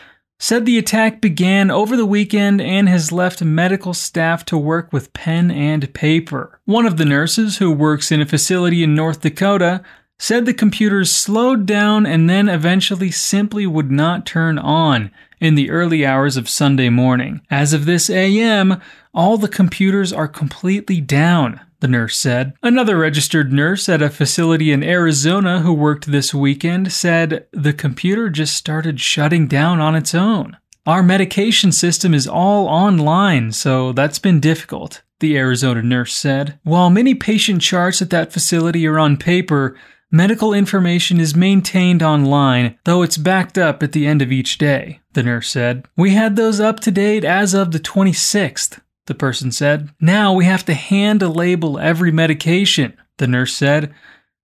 said 0.43 0.67
the 0.67 0.77
attack 0.77 1.21
began 1.21 1.71
over 1.71 1.97
the 1.97 2.05
weekend 2.05 2.61
and 2.61 2.89
has 2.89 3.13
left 3.13 3.41
medical 3.45 3.95
staff 3.95 4.45
to 4.45 4.59
work 4.59 4.93
with 4.93 5.13
pen 5.13 5.53
and 5.53 5.95
paper. 5.95 6.59
One 6.65 6.85
of 6.85 6.97
the 6.97 7.05
nurses, 7.05 7.59
who 7.59 7.71
works 7.71 8.11
in 8.11 8.21
a 8.21 8.27
facility 8.27 8.83
in 8.83 8.93
North 8.93 9.21
Dakota, 9.21 9.85
said 10.19 10.45
the 10.45 10.53
computers 10.53 11.15
slowed 11.15 11.65
down 11.65 12.07
and 12.07 12.29
then 12.29 12.49
eventually 12.49 13.13
simply 13.13 13.69
would 13.69 13.93
not 13.93 14.27
turn 14.27 14.59
on 14.59 15.13
in 15.41 15.55
the 15.55 15.71
early 15.71 16.05
hours 16.05 16.37
of 16.37 16.49
Sunday 16.49 16.89
morning. 16.89 17.41
As 17.49 17.73
of 17.73 17.85
this 17.85 18.11
AM, 18.11 18.81
all 19.15 19.39
the 19.39 19.47
computers 19.47 20.13
are 20.13 20.27
completely 20.27 21.01
down 21.01 21.61
the 21.83 21.89
nurse 21.89 22.17
said. 22.17 22.55
Another 22.63 22.97
registered 22.97 23.53
nurse 23.53 23.89
at 23.89 24.01
a 24.01 24.09
facility 24.09 24.73
in 24.73 24.85
Arizona 24.85 25.61
who 25.61 25.75
worked 25.75 26.07
this 26.07 26.33
weekend 26.33 26.93
said 26.93 27.47
the 27.53 27.73
computer 27.73 28.31
just 28.31 28.57
started 28.57 29.01
shutting 29.01 29.49
down 29.49 29.81
on 29.81 29.95
its 29.95 30.15
own. 30.15 30.57
Our 30.87 31.03
medication 31.03 31.73
system 31.73 32.15
is 32.15 32.27
all 32.27 32.69
online, 32.69 33.53
so 33.53 33.93
that's 33.93 34.21
been 34.21 34.41
difficult, 34.41 35.03
the 35.19 35.37
Arizona 35.37 35.83
nurse 35.83 36.15
said. 36.15 36.59
While 36.63 36.89
many 36.89 37.15
patient 37.15 37.63
charts 37.63 38.01
at 38.01 38.11
that 38.11 38.33
facility 38.33 38.87
are 38.87 38.99
on 38.99 39.17
paper, 39.17 39.77
medical 40.11 40.55
information 40.55 41.19
is 41.19 41.35
maintained 41.35 42.03
online, 42.03 42.79
though 42.85 43.03
it's 43.03 43.17
backed 43.19 43.59
up 43.59 43.83
at 43.83 43.91
the 43.91 44.07
end 44.07 44.23
of 44.23 44.31
each 44.31 44.59
day, 44.59 45.01
the 45.15 45.23
nurse 45.25 45.49
said. 45.51 45.85
We 45.97 46.15
had 46.15 46.37
those 46.37 46.61
up 46.61 46.79
to 46.81 46.93
date 46.93 47.25
as 47.25 47.55
of 47.55 47.73
the 47.73 47.81
26th 47.81 48.79
the 49.07 49.15
person 49.15 49.53
said. 49.53 49.91
Now 50.01 50.33
we 50.33 50.45
have 50.45 50.65
to 50.67 50.75
hand 50.75 51.23
a 51.23 51.29
label 51.29 51.79
every 51.79 52.13
medication, 52.13 52.97
the 53.19 53.27
nurse 53.27 53.55
said. 53.55 53.95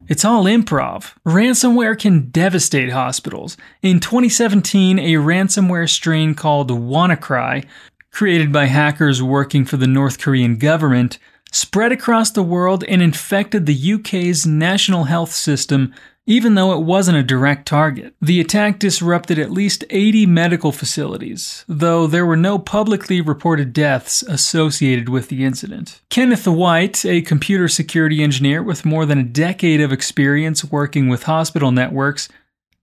It's 0.07 0.25
all 0.25 0.45
improv. 0.45 1.13
Ransomware 1.27 1.99
can 1.99 2.31
devastate 2.31 2.93
hospitals. 2.93 3.57
In 3.83 4.01
2017, 4.01 4.99
a 4.99 5.15
ransomware 5.15 5.89
strain 5.89 6.35
called 6.35 6.71
WannaCry, 6.71 7.67
created 8.13 8.53
by 8.53 8.67
hackers 8.67 9.23
working 9.23 9.65
for 9.65 9.77
the 9.77 9.87
North 9.87 10.19
Korean 10.21 10.57
government, 10.57 11.19
spread 11.53 11.93
across 11.93 12.31
the 12.31 12.43
world 12.43 12.85
and 12.85 13.03
infected 13.03 13.67
the 13.67 13.93
UK's 13.95 14.47
national 14.47 15.05
health 15.05 15.33
system 15.33 15.95
even 16.29 16.55
though 16.55 16.75
it 16.75 16.85
wasn't 16.85 17.17
a 17.17 17.23
direct 17.23 17.67
target. 17.67 18.15
The 18.21 18.39
attack 18.39 18.79
disrupted 18.79 19.39
at 19.39 19.51
least 19.51 19.83
80 19.89 20.27
medical 20.27 20.73
facilities, 20.73 21.65
though 21.67 22.07
there 22.07 22.27
were 22.27 22.37
no 22.37 22.59
publicly 22.59 23.23
reported 23.23 23.73
deaths 23.73 24.23
associated 24.23 25.09
with 25.09 25.29
the 25.29 25.43
incident. 25.43 26.03
Kenneth 26.11 26.47
White, 26.47 27.03
a 27.07 27.23
computer 27.23 27.67
security 27.67 28.23
engineer 28.23 28.63
with 28.63 28.85
more 28.85 29.07
than 29.07 29.19
a 29.19 29.25
decade 29.25 29.81
of 29.81 29.91
experience 29.91 30.63
working 30.63 31.09
with 31.09 31.23
hospital 31.23 31.73
networks, 31.73 32.29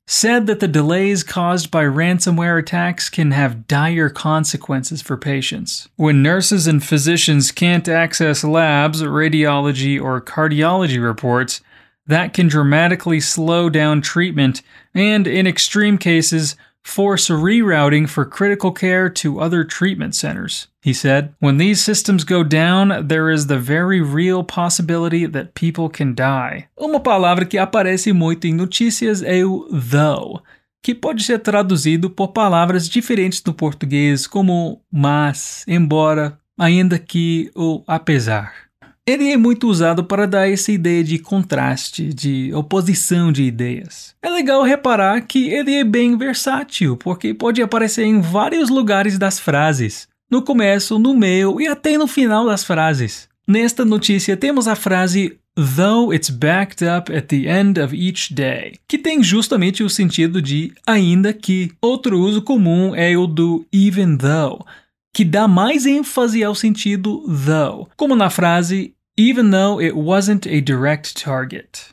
said 0.08 0.48
that 0.48 0.60
the 0.60 0.68
delays 0.68 1.24
caused 1.24 1.70
by 1.70 1.84
ransomware 1.84 2.60
attacks 2.60 3.10
can 3.10 3.30
have 3.32 3.68
dire 3.68 4.10
consequences 4.10 5.04
for 5.04 5.18
patients. 5.18 5.88
When 5.98 6.24
nurses 6.24 6.66
and 6.66 6.84
physicians 6.84 7.52
can't 7.52 7.88
access 7.88 8.44
labs, 8.44 9.04
radiology, 9.04 10.02
or 10.02 10.20
cardiology 10.22 11.04
reports, 11.04 11.62
that 12.08 12.34
can 12.34 12.48
dramatically 12.48 13.20
slow 13.20 13.70
down 13.70 14.02
treatment 14.02 14.62
and, 14.94 15.28
in 15.28 15.48
extreme 15.48 15.98
cases, 15.98 16.56
force 16.86 17.30
rerouting 17.30 18.08
for 18.08 18.26
critical 18.26 18.72
care 18.72 19.10
to 19.10 19.40
other 19.40 19.64
treatment 19.64 20.14
centers. 20.14 20.68
He 20.84 20.94
said, 20.94 21.34
When 21.40 21.58
these 21.58 21.84
systems 21.84 22.24
go 22.24 22.44
down, 22.44 23.08
there 23.08 23.32
is 23.32 23.48
the 23.48 23.58
very 23.58 24.02
real 24.02 24.44
possibility 24.44 25.26
that 25.26 25.56
people 25.56 25.90
can 25.90 26.14
die. 26.14 26.68
Uma 26.78 27.00
palavra 27.00 27.46
que 27.46 27.58
aparece 27.58 28.14
muito 28.14 28.46
em 28.46 28.54
notícias 28.54 29.24
é 29.24 29.44
o 29.44 29.68
though, 29.72 30.44
que 30.84 30.94
pode 30.94 31.24
ser 31.24 31.40
traduzido 31.40 32.08
por 32.08 32.28
palavras 32.28 32.88
diferentes 32.88 33.42
no 33.44 33.54
português, 33.54 34.28
como 34.28 34.80
mas, 34.92 35.66
embora, 35.68 36.38
ainda 36.56 37.00
que 37.00 37.50
ou 37.56 37.84
apesar. 37.88 38.65
Ele 39.08 39.32
é 39.32 39.38
muito 39.38 39.68
usado 39.68 40.04
para 40.04 40.26
dar 40.26 40.50
essa 40.50 40.72
ideia 40.72 41.04
de 41.04 41.20
contraste, 41.20 42.12
de 42.12 42.52
oposição 42.56 43.32
de 43.32 43.44
ideias. 43.44 44.16
É 44.20 44.32
legal 44.32 44.64
reparar 44.64 45.22
que 45.22 45.48
ele 45.52 45.76
é 45.76 45.84
bem 45.84 46.18
versátil, 46.18 46.98
porque 46.98 47.32
pode 47.32 47.62
aparecer 47.62 48.04
em 48.04 48.20
vários 48.20 48.68
lugares 48.68 49.20
das 49.20 49.40
frases, 49.40 50.08
no 50.30 50.42
começo, 50.42 50.98
no 50.98 51.14
meio 51.14 51.62
e 51.62 51.68
até 51.68 52.00
no 52.00 52.08
final 52.08 52.48
das 52.48 52.64
frases. 52.64 53.30
Nesta 53.48 53.86
notícia 53.86 54.36
temos 54.36 54.68
a 54.68 54.76
frase 54.76 55.38
though 55.56 56.12
it's 56.12 56.32
backed 56.32 56.84
up 56.84 57.16
at 57.16 57.28
the 57.28 57.48
end 57.48 57.80
of 57.80 57.96
each 57.96 58.34
day, 58.34 58.74
que 58.88 58.98
tem 58.98 59.22
justamente 59.22 59.84
o 59.84 59.90
sentido 59.90 60.42
de 60.42 60.74
ainda 60.86 61.32
que. 61.32 61.72
Outro 61.80 62.20
uso 62.20 62.42
comum 62.42 62.96
é 62.96 63.16
o 63.16 63.28
do 63.28 63.68
even 63.72 64.18
though, 64.18 64.66
que 65.14 65.24
dá 65.24 65.48
mais 65.48 65.86
ênfase 65.86 66.44
ao 66.44 66.56
sentido 66.56 67.24
though, 67.46 67.88
como 67.96 68.16
na 68.16 68.32
frase 68.32 68.95
even 69.18 69.52
though 69.52 69.80
it 69.80 69.96
wasn't 69.96 70.46
a 70.48 70.62
direct 70.62 71.16
target. 71.18 71.92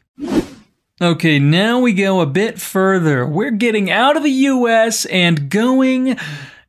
Okay, 1.01 1.39
now 1.39 1.81
we 1.81 1.93
go 1.93 2.21
a 2.21 2.27
bit 2.27 2.61
further. 2.61 3.27
We're 3.27 3.51
getting 3.51 3.91
out 3.91 4.17
of 4.17 4.23
the 4.23 4.31
US 4.31 5.05
and 5.07 5.51
going 5.51 6.17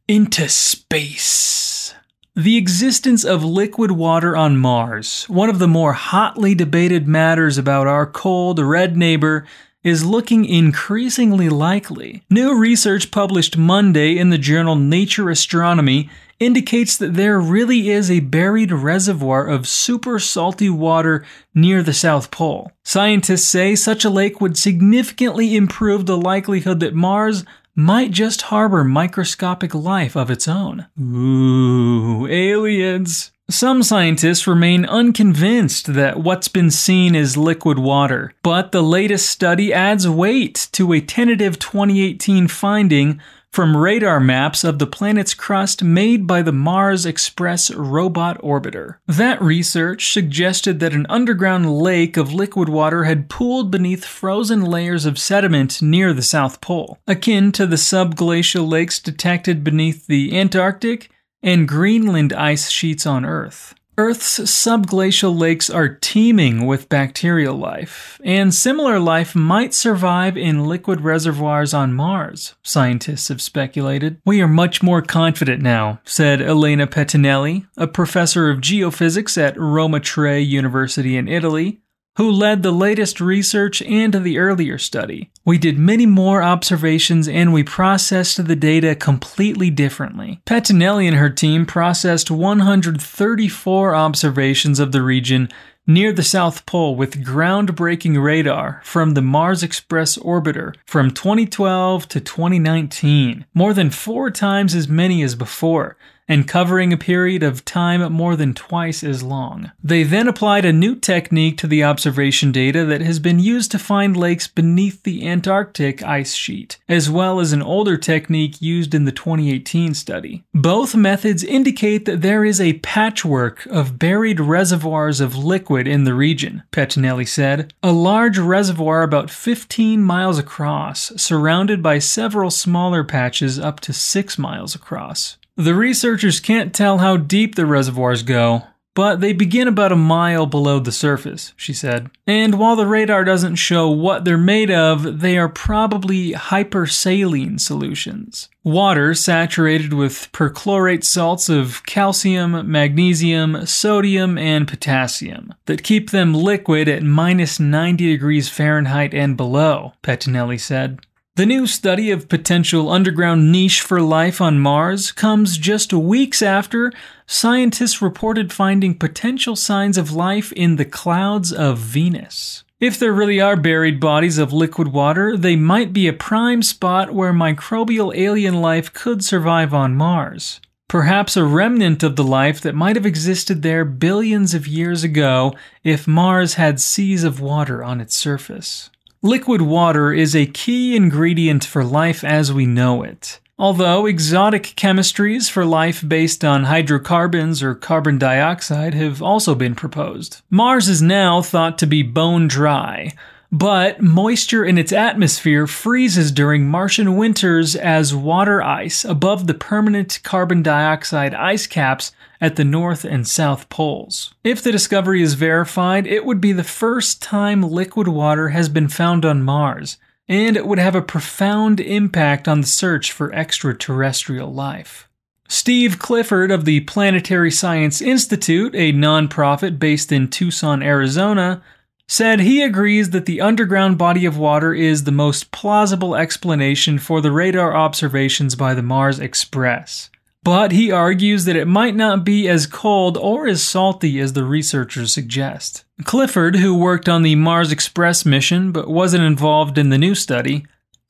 into 0.08 0.50
space. 0.50 1.94
The 2.36 2.58
existence 2.58 3.24
of 3.24 3.44
liquid 3.44 3.92
water 3.92 4.36
on 4.36 4.58
Mars, 4.58 5.26
one 5.30 5.52
of 5.52 5.60
the 5.60 5.68
more 5.68 5.94
hotly 5.94 6.56
debated 6.56 7.08
matters 7.08 7.60
about 7.60 7.86
our 7.86 8.08
cold, 8.08 8.58
red 8.58 8.98
neighbor, 8.98 9.46
is 9.84 10.04
looking 10.04 10.46
increasingly 10.46 11.50
likely. 11.50 12.24
New 12.32 12.58
research 12.58 13.12
published 13.12 13.56
Monday 13.56 14.18
in 14.18 14.32
the 14.32 14.40
journal 14.40 14.76
Nature 14.76 15.30
Astronomy 15.30 16.10
indicates 16.46 16.98
that 16.98 17.14
there 17.14 17.40
really 17.40 17.90
is 17.90 18.10
a 18.10 18.20
buried 18.20 18.72
reservoir 18.72 19.48
of 19.48 19.68
super 19.68 20.20
salty 20.20 20.70
water 20.70 21.26
near 21.54 21.84
the 21.84 21.94
South 21.94 22.32
Pole. 22.32 22.72
Scientists 22.84 23.46
say 23.46 23.76
such 23.76 24.06
a 24.06 24.10
lake 24.10 24.42
would 24.42 24.58
significantly 24.58 25.56
improve 25.56 26.06
the 26.06 26.18
likelihood 26.18 26.80
that 26.80 26.94
Mars 26.94 27.44
might 27.76 28.12
just 28.12 28.44
harbor 28.44 28.84
microscopic 28.84 29.74
life 29.74 30.16
of 30.16 30.30
its 30.30 30.48
own. 30.48 30.86
Ooh, 31.00 32.28
aliens. 32.28 33.32
Some 33.50 33.84
scientists 33.84 34.48
remain 34.48 34.86
unconvinced 34.86 35.94
that 35.94 36.20
what's 36.20 36.48
been 36.48 36.72
seen 36.72 37.14
is 37.14 37.36
liquid 37.36 37.78
water, 37.78 38.34
but 38.42 38.72
the 38.72 38.82
latest 38.82 39.30
study 39.30 39.74
adds 39.74 40.08
weight 40.08 40.70
to 40.72 40.94
a 40.94 41.02
tentative 41.02 41.60
2018 41.60 42.48
finding 42.48 43.20
from 43.54 43.78
radar 43.78 44.20
maps 44.20 44.64
of 44.64 44.80
the 44.80 44.88
planet's 44.88 45.36
crust 45.36 45.84
made 45.84 46.26
by 46.26 46.42
the 46.42 46.52
Mars 46.52 47.06
Express 47.06 47.70
robot 47.70 48.42
orbiter. 48.42 48.96
That 49.06 49.40
research 49.40 50.12
suggested 50.12 50.80
that 50.80 50.96
an 50.96 51.06
underground 51.08 51.72
lake 51.72 52.18
of 52.18 52.34
liquid 52.34 52.68
water 52.68 53.04
had 53.04 53.30
pooled 53.30 53.70
beneath 53.70 54.06
frozen 54.06 54.66
layers 54.66 55.06
of 55.06 55.20
sediment 55.20 55.84
near 55.84 56.14
the 56.14 56.24
South 56.24 56.62
Pole, 56.62 56.98
akin 57.08 57.52
to 57.52 57.68
the 57.68 57.76
subglacial 57.76 58.68
lakes 58.68 58.98
detected 59.00 59.64
beneath 59.64 60.08
the 60.08 60.36
Antarctic 60.36 61.12
and 61.44 61.68
Greenland 61.68 62.34
ice 62.34 62.72
sheets 62.72 63.06
on 63.06 63.24
Earth. 63.24 63.76
Earth's 63.98 64.40
subglacial 64.40 65.38
lakes 65.38 65.70
are 65.70 65.88
teeming 65.88 66.66
with 66.66 66.90
bacterial 66.90 67.56
life, 67.56 68.20
and 68.24 68.52
similar 68.52 69.00
life 69.00 69.36
might 69.36 69.72
survive 69.72 70.36
in 70.36 70.66
liquid 70.66 71.02
reservoirs 71.02 71.76
on 71.76 71.94
Mars, 71.94 72.56
scientists 72.64 73.28
have 73.28 73.42
speculated. 73.42 74.20
We 74.26 74.42
are 74.42 74.48
much 74.48 74.82
more 74.82 75.04
confident 75.04 75.62
now, 75.62 76.00
said 76.06 76.42
Elena 76.42 76.88
Pettinelli, 76.88 77.68
a 77.78 77.86
professor 77.86 78.50
of 78.50 78.62
geophysics 78.62 79.38
at 79.38 79.60
Roma 79.60 80.00
Tre 80.00 80.42
University 80.42 81.16
in 81.16 81.28
Italy, 81.28 81.83
who 82.16 82.30
led 82.30 82.62
the 82.62 82.72
latest 82.72 83.20
research 83.20 83.82
and 83.82 84.14
the 84.14 84.38
earlier 84.38 84.78
study. 84.78 85.32
We 85.46 85.58
did 85.58 85.78
many 85.80 86.06
more 86.06 86.44
observations 86.44 87.28
and 87.28 87.52
we 87.52 87.64
processed 87.64 88.46
the 88.46 88.56
data 88.56 88.96
completely 88.96 89.70
differently. 89.70 90.42
Pettinelli 90.46 91.08
and 91.08 91.18
her 91.18 91.30
team 91.30 91.66
processed 91.66 92.30
134 92.30 93.96
observations 93.96 94.80
of 94.80 94.92
the 94.92 95.02
region 95.02 95.50
near 95.86 96.14
the 96.14 96.24
South 96.24 96.66
Pole 96.66 96.96
with 96.96 97.24
groundbreaking 97.26 98.22
radar 98.24 98.82
from 98.84 99.14
the 99.14 99.22
Mars 99.22 99.64
Express 99.64 100.18
orbiter 100.18 100.76
from 100.86 101.12
2012 101.12 102.08
to 102.08 102.22
2019, 102.22 103.46
more 103.54 103.74
than 103.74 103.90
four 103.90 104.32
times 104.32 104.76
as 104.76 104.88
many 104.88 105.24
as 105.24 105.36
before, 105.36 105.98
and 106.34 106.48
covering 106.48 106.92
a 106.92 106.98
period 106.98 107.44
of 107.44 107.64
time 107.64 108.12
more 108.12 108.36
than 108.36 108.56
twice 108.56 109.04
as 109.04 109.22
long. 109.22 109.72
They 109.84 110.02
then 110.02 110.28
applied 110.28 110.66
a 110.66 110.74
new 110.74 110.96
technique 110.96 111.60
to 111.60 111.68
the 111.68 111.84
observation 111.84 112.52
data 112.52 112.86
that 112.86 113.02
has 113.02 113.20
been 113.20 113.38
used 113.38 113.70
to 113.70 113.78
find 113.78 114.18
lakes 114.18 114.48
beneath 114.48 115.04
the 115.04 115.28
Antarctic 115.28 116.02
ice 116.02 116.34
sheet, 116.34 116.80
as 116.90 117.08
well 117.08 117.40
as 117.40 117.54
an 117.54 117.62
older 117.62 117.98
technique 117.98 118.64
used 118.64 118.96
in 118.96 119.06
the 119.06 119.12
2018 119.12 119.94
study. 119.94 120.44
Both 120.56 120.96
methods 120.96 121.44
indicate 121.44 122.06
that 122.06 122.24
there 122.24 122.44
is 122.44 122.60
a 122.60 122.80
patchwork 122.80 123.68
of 123.68 124.00
buried 124.00 124.40
reservoirs 124.40 125.22
of 125.22 125.36
liquid 125.36 125.88
in 125.88 126.04
the 126.04 126.16
region, 126.16 126.64
Pettinelli 126.72 127.28
said. 127.28 127.72
A 127.84 127.92
large 127.92 128.40
reservoir 128.40 129.04
about 129.04 129.30
15 129.30 130.02
miles 130.02 130.40
across, 130.40 131.12
surrounded 131.16 131.84
by 131.84 132.00
several 132.00 132.50
smaller 132.50 133.04
patches 133.04 133.60
up 133.60 133.80
to 133.82 133.94
6 133.94 134.40
miles 134.40 134.74
across. 134.74 135.38
The 135.56 135.76
researchers 135.76 136.40
can't 136.40 136.74
tell 136.74 136.98
how 136.98 137.16
deep 137.16 137.54
the 137.54 137.68
reservoirs 137.68 138.24
go, 138.24 138.64
but 138.96 139.22
they 139.22 139.34
begin 139.34 139.68
about 139.68 139.92
a 139.92 139.96
mile 139.96 140.48
below 140.48 140.80
the 140.80 140.92
surface, 140.92 141.54
she 141.56 141.74
said. 141.74 142.10
And 142.26 142.58
while 142.58 142.76
the 142.76 142.88
radar 142.88 143.24
doesn't 143.24 143.56
show 143.56 143.88
what 143.88 144.26
they're 144.26 144.36
made 144.36 144.72
of, 144.72 145.20
they 145.20 145.38
are 145.38 145.50
probably 145.50 146.32
hypersaline 146.32 147.60
solutions. 147.60 148.50
Water 148.64 149.14
saturated 149.14 149.94
with 149.94 150.32
perchlorate 150.32 151.04
salts 151.04 151.50
of 151.50 151.86
calcium, 151.86 152.72
magnesium, 152.72 153.68
sodium, 153.68 154.40
and 154.40 154.68
potassium 154.68 155.54
that 155.66 155.84
keep 155.84 156.10
them 156.10 156.34
liquid 156.34 156.88
at 156.88 157.04
minus 157.04 157.60
90 157.60 158.08
degrees 158.08 158.50
Fahrenheit 158.50 159.14
and 159.14 159.38
below, 159.38 159.94
Pettinelli 160.02 160.60
said. 160.60 161.00
The 161.36 161.48
new 161.48 161.66
study 161.66 162.12
of 162.12 162.30
potential 162.30 162.92
underground 162.92 163.52
niche 163.52 163.82
for 163.82 164.00
life 164.00 164.40
on 164.40 164.60
Mars 164.60 165.12
comes 165.12 165.58
just 165.58 165.92
weeks 165.92 166.44
after 166.44 166.94
scientists 167.26 168.04
reported 168.04 168.54
finding 168.54 168.94
potential 168.94 169.56
signs 169.56 169.98
of 169.98 170.12
life 170.12 170.52
in 170.52 170.76
the 170.76 170.86
clouds 170.86 171.52
of 171.52 171.80
Venus. 171.80 172.64
If 172.80 173.00
there 173.00 173.14
really 173.14 173.42
are 173.42 173.56
buried 173.56 174.00
bodies 174.00 174.38
of 174.38 174.54
liquid 174.54 174.90
water, 174.90 175.36
they 175.36 175.56
might 175.56 175.92
be 175.92 176.08
a 176.08 176.14
prime 176.14 176.62
spot 176.62 177.16
where 177.16 177.34
microbial 177.34 178.16
alien 178.16 178.62
life 178.62 178.94
could 178.94 179.24
survive 179.24 179.74
on 179.74 179.96
Mars. 179.96 180.62
Perhaps 180.88 181.36
a 181.36 181.44
remnant 181.44 182.04
of 182.04 182.16
the 182.16 182.24
life 182.24 182.62
that 182.62 182.76
might 182.76 182.96
have 182.96 183.08
existed 183.08 183.64
there 183.64 183.86
billions 183.86 184.54
of 184.54 184.68
years 184.68 185.04
ago 185.04 185.56
if 185.84 186.06
Mars 186.08 186.54
had 186.54 186.80
seas 186.80 187.24
of 187.24 187.42
water 187.42 187.84
on 187.84 188.00
its 188.00 188.16
surface. 188.16 188.92
Liquid 189.26 189.62
water 189.62 190.12
is 190.12 190.36
a 190.36 190.46
key 190.48 190.98
ingredient 190.98 191.64
for 191.64 191.82
life 191.82 192.26
as 192.26 192.52
we 192.52 192.66
know 192.66 193.04
it. 193.04 193.40
Although 193.58 194.06
exotic 194.06 194.74
chemistries 194.76 195.50
for 195.50 195.64
life 195.64 196.04
based 196.06 196.44
on 196.44 196.66
hydrocarbons 196.66 197.64
or 197.64 197.74
carbon 197.74 198.18
dioxide 198.18 198.94
have 198.96 199.22
also 199.22 199.56
been 199.56 199.76
proposed. 199.76 200.42
Mars 200.50 200.90
is 200.90 201.02
now 201.02 201.42
thought 201.42 201.78
to 201.78 201.88
be 201.88 202.04
bone 202.04 202.50
dry, 202.50 203.14
but 203.54 204.02
moisture 204.02 204.66
in 204.66 204.80
its 204.80 204.92
atmosphere 204.92 205.68
freezes 205.68 206.32
during 206.32 206.68
Martian 206.68 207.16
winters 207.16 207.76
as 207.76 208.16
water 208.16 208.64
ice 208.64 209.06
above 209.06 209.46
the 209.46 209.54
permanent 209.54 210.20
carbon 210.24 210.64
dioxide 210.64 211.36
ice 211.36 211.68
caps 211.68 212.12
at 212.42 212.56
the 212.56 212.64
North 212.64 213.06
and 213.06 213.28
South 213.28 213.70
Poles. 213.70 214.34
If 214.44 214.64
the 214.64 214.72
discovery 214.72 215.22
is 215.22 215.36
verified, 215.36 216.08
it 216.08 216.26
would 216.26 216.42
be 216.42 216.52
the 216.52 216.64
first 216.64 217.22
time 217.22 217.62
liquid 217.62 218.08
water 218.08 218.50
has 218.50 218.70
been 218.70 218.88
found 218.88 219.24
on 219.24 219.44
Mars, 219.44 219.98
and 220.28 220.58
it 220.58 220.66
would 220.66 220.80
have 220.80 220.96
a 220.96 221.04
profound 221.04 221.80
impact 221.80 222.48
on 222.48 222.62
the 222.62 222.68
search 222.68 223.12
for 223.12 223.32
extraterrestrial 223.36 224.52
life. 224.52 225.08
Steve 225.48 226.00
Clifford 226.00 226.50
of 226.50 226.66
the 226.66 226.80
Planetary 226.80 227.52
Science 227.52 228.02
Institute, 228.02 228.74
a 228.74 228.92
nonprofit 228.92 229.78
based 229.78 230.12
in 230.12 230.28
Tucson, 230.28 230.82
Arizona, 230.82 231.62
said 232.08 232.40
he 232.40 232.62
agrees 232.62 233.10
that 233.12 233.26
the 233.26 233.42
underground 233.42 233.98
body 233.98 234.26
of 234.26 234.38
water 234.38 234.74
is 234.74 235.04
the 235.04 235.12
most 235.12 235.52
plausible 235.52 236.16
explanation 236.16 237.00
for 237.00 237.22
the 237.22 237.32
radar 237.32 237.76
observations 237.76 238.56
by 238.56 238.74
the 238.74 238.84
Mars 238.84 239.20
Express 239.20 240.10
but 240.44 240.74
he 240.74 240.92
argues 240.92 241.46
that 241.46 241.56
it 241.56 241.68
might 241.68 241.96
not 241.96 242.26
be 242.26 242.50
as 242.50 242.68
cold 242.68 243.18
or 243.18 243.48
as 243.48 243.64
salty 243.64 244.20
as 244.20 244.34
the 244.34 244.44
researchers 244.44 245.14
suggest. 245.14 245.86
Clifford, 246.04 246.58
who 246.58 246.78
worked 246.78 247.08
on 247.08 247.24
the 247.24 247.36
Mars 247.36 247.72
Express 247.72 248.26
mission 248.26 248.72
but 248.72 248.90
wasn't 248.90 249.24
involved 249.24 249.78
in 249.78 249.90
the 249.90 249.98
new 249.98 250.14
study, 250.14 250.66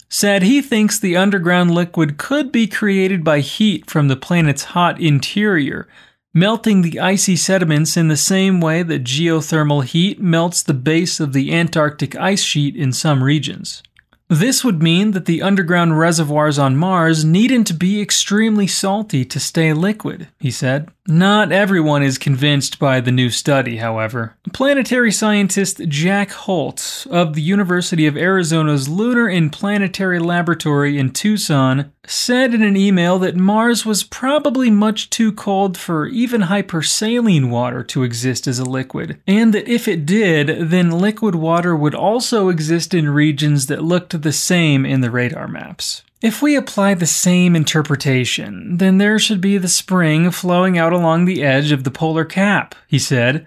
said 0.08 0.43
he 0.43 0.62
thinks 0.62 0.99
the 0.99 1.17
underground 1.17 1.71
liquid 1.71 2.19
could 2.19 2.51
be 2.51 2.67
created 2.67 3.23
by 3.23 3.39
heat 3.39 3.89
from 3.89 4.08
the 4.08 4.15
planet's 4.15 4.65
hot 4.65 5.01
interior, 5.01 5.88
melting 6.34 6.82
the 6.82 7.00
icy 7.00 7.36
sediments 7.36 7.96
in 7.96 8.08
the 8.08 8.17
same 8.17 8.60
way 8.60 8.84
that 8.84 9.04
geothermal 9.04 9.84
heat 9.84 10.19
melts 10.19 10.63
the 10.63 10.74
base 10.74 11.19
of 11.19 11.34
the 11.34 11.54
Antarctic 11.54 12.15
ice 12.15 12.41
sheet 12.41 12.76
in 12.76 12.91
some 12.91 13.24
regions. 13.24 13.84
This 14.30 14.63
would 14.63 14.82
mean 14.82 15.12
that 15.12 15.26
the 15.26 15.43
underground 15.43 16.00
reservoirs 16.00 16.58
on 16.58 16.76
Mars 16.76 17.24
needn't 17.24 17.78
be 17.78 18.02
extremely 18.02 18.65
salty 18.65 19.24
to 19.26 19.39
stay 19.39 19.74
liquid, 19.74 20.28
he 20.39 20.50
said. 20.50 20.89
Not 21.08 21.52
everyone 21.52 22.02
is 22.02 22.17
convinced 22.17 22.80
by 22.80 23.00
the 23.00 23.12
new 23.12 23.30
study, 23.30 23.78
however. 23.78 24.36
Planetary 24.52 25.12
scientist 25.12 25.82
Jack 25.88 26.32
Holt 26.32 27.06
of 27.12 27.36
the 27.36 27.43
University 27.43 28.08
of 28.08 28.17
Arizona's 28.17 28.89
Lunar 28.89 29.28
and 29.28 29.52
Planetary 29.52 30.17
Laboratory 30.17 30.98
in 30.98 31.12
Tucson 31.12 31.92
said 32.06 32.54
in 32.54 32.62
an 32.62 32.76
email 32.76 33.18
that 33.20 33.36
Mars 33.36 33.86
was 33.86 34.04
probably 34.04 34.70
much 34.70 35.10
too 35.10 35.32
cold 35.32 35.78
for 35.78 36.06
even 36.08 36.42
hypersaline 36.42 37.50
water 37.50 37.84
to 37.84 38.04
exist 38.04 38.48
as 38.48 38.60
a 38.60 38.66
liquid, 38.66 39.20
and 39.26 39.54
that 39.54 39.68
if 39.68 39.88
it 39.88 40.06
did, 40.06 40.70
then 40.70 40.92
liquid 40.92 41.36
water 41.36 41.76
would 41.76 41.96
also 41.96 42.50
exist 42.50 42.94
in 42.94 43.10
regions 43.10 43.68
that 43.68 43.84
looked 43.84 44.22
the 44.22 44.34
same 44.34 44.86
in 44.86 45.02
the 45.02 45.12
radar 45.12 45.48
maps. 45.48 46.04
If 46.22 46.42
we 46.42 46.56
apply 46.56 46.94
the 46.94 47.06
same 47.06 47.56
interpretation, 47.56 48.78
then 48.78 48.98
there 48.98 49.20
should 49.20 49.42
be 49.42 49.58
the 49.58 49.68
spring 49.68 50.32
flowing 50.32 50.78
out 50.78 50.94
along 50.94 51.26
the 51.26 51.44
edge 51.44 51.72
of 51.72 51.84
the 51.84 51.92
polar 51.92 52.24
cap, 52.24 52.76
he 52.88 52.98
said, 52.98 53.46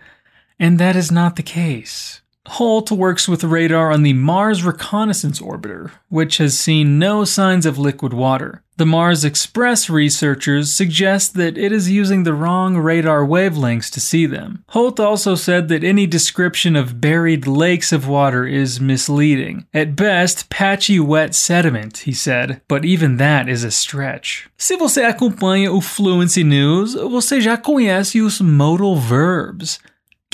and 0.59 0.79
that 0.79 0.97
is 0.97 1.11
not 1.11 1.37
the 1.37 1.43
case. 1.43 2.21
Holt 2.49 2.91
works 2.91 3.29
with 3.29 3.45
radar 3.45 3.91
on 3.91 4.03
the 4.03 4.13
Mars 4.13 4.65
Reconnaissance 4.65 5.41
Orbiter, 5.41 5.91
which 6.09 6.39
has 6.39 6.59
seen 6.59 6.99
no 6.99 7.25
signs 7.25 7.67
of 7.67 7.79
liquid 7.79 8.13
water. 8.13 8.63
The 8.79 8.87
Mars 8.87 9.25
Express 9.25 9.89
researchers 9.89 10.73
suggest 10.73 11.35
that 11.35 11.57
it 11.57 11.73
is 11.73 11.91
using 11.91 12.25
the 12.25 12.35
wrong 12.35 12.77
radar 12.77 13.25
wavelengths 13.25 13.91
to 13.93 14.01
see 14.01 14.27
them. 14.27 14.65
Holt 14.69 15.01
also 15.01 15.35
said 15.35 15.69
that 15.69 15.83
any 15.83 16.07
description 16.07 16.77
of 16.77 17.01
buried 17.01 17.47
lakes 17.47 17.91
of 17.91 18.07
water 18.07 18.47
is 18.47 18.79
misleading. 18.79 19.67
At 19.73 19.97
best, 19.97 20.51
patchy 20.51 21.01
wet 21.01 21.35
sediment, 21.35 21.99
he 21.99 22.13
said, 22.13 22.61
but 22.69 22.85
even 22.85 23.17
that 23.17 23.49
is 23.49 23.65
a 23.65 23.71
stretch. 23.71 24.47
Se 24.59 24.77
você 24.77 25.05
acompanha 25.05 25.73
o 25.73 25.81
Fluency 25.81 26.45
News, 26.45 26.95
você 26.95 27.41
já 27.41 27.57
conhece 27.57 28.21
os 28.21 28.43
modal 28.43 28.97
verbs. 28.97 29.79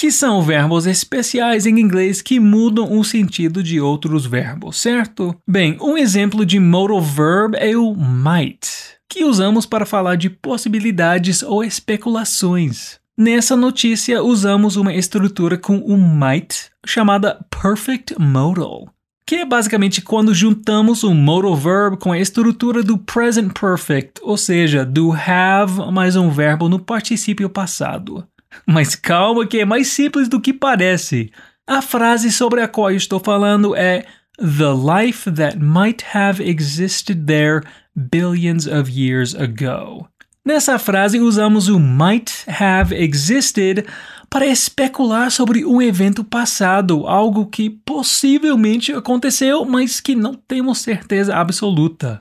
Que 0.03 0.11
são 0.11 0.43
verbos 0.43 0.85
especiais 0.85 1.65
em 1.65 1.79
inglês 1.79 2.21
que 2.21 2.41
mudam 2.41 2.99
o 2.99 3.05
sentido 3.05 3.62
de 3.62 3.81
outros 3.81 4.27
verbos, 4.27 4.81
certo? 4.81 5.33
Bem, 5.49 5.79
um 5.81 5.97
exemplo 5.97 6.45
de 6.45 6.59
modal 6.59 7.01
verb 7.01 7.55
é 7.57 7.77
o 7.77 7.95
might, 7.95 8.69
que 9.09 9.23
usamos 9.23 9.65
para 9.65 9.87
falar 9.87 10.17
de 10.17 10.29
possibilidades 10.29 11.45
ou 11.45 11.62
especulações. 11.62 12.99
Nessa 13.17 13.55
notícia, 13.55 14.21
usamos 14.25 14.75
uma 14.75 14.93
estrutura 14.93 15.57
com 15.57 15.77
o 15.77 15.97
might 15.97 16.71
chamada 16.85 17.38
perfect 17.49 18.17
modal, 18.19 18.88
que 19.25 19.37
é 19.37 19.45
basicamente 19.45 20.03
quando 20.03 20.35
juntamos 20.35 21.05
o 21.05 21.15
modal 21.15 21.55
verb 21.55 21.97
com 21.97 22.11
a 22.11 22.19
estrutura 22.19 22.83
do 22.83 22.99
present 22.99 23.53
perfect, 23.53 24.21
ou 24.21 24.37
seja, 24.37 24.85
do 24.85 25.12
have 25.12 25.93
mais 25.93 26.17
um 26.17 26.29
verbo 26.29 26.69
no 26.69 26.81
particípio 26.81 27.49
passado. 27.49 28.27
Mas 28.67 28.95
calma 28.95 29.47
que 29.47 29.61
é 29.61 29.65
mais 29.65 29.88
simples 29.88 30.29
do 30.29 30.41
que 30.41 30.53
parece. 30.53 31.31
A 31.67 31.81
frase 31.81 32.31
sobre 32.33 32.61
a 32.61 32.69
qual 32.69 32.91
estou 32.91 33.21
falando 33.21 33.75
é 33.77 34.05
The 34.38 34.73
life 34.75 35.31
that 35.31 35.59
might 35.59 36.05
have 36.15 36.43
existed 36.43 37.27
there 37.27 37.62
billions 37.95 38.67
of 38.67 38.91
years 38.91 39.35
ago. 39.35 40.09
Nessa 40.45 40.77
frase 40.79 41.21
usamos 41.21 41.69
o 41.69 41.79
might 41.79 42.45
have 42.49 42.93
existed 42.93 43.87
para 44.29 44.47
especular 44.47 45.31
sobre 45.31 45.65
um 45.65 45.81
evento 45.81 46.25
passado, 46.25 47.07
algo 47.07 47.47
que 47.47 47.71
possivelmente 47.71 48.93
aconteceu, 48.93 49.65
mas 49.65 50.01
que 50.01 50.17
não 50.17 50.35
temos 50.35 50.79
certeza 50.79 51.37
absoluta. 51.37 52.19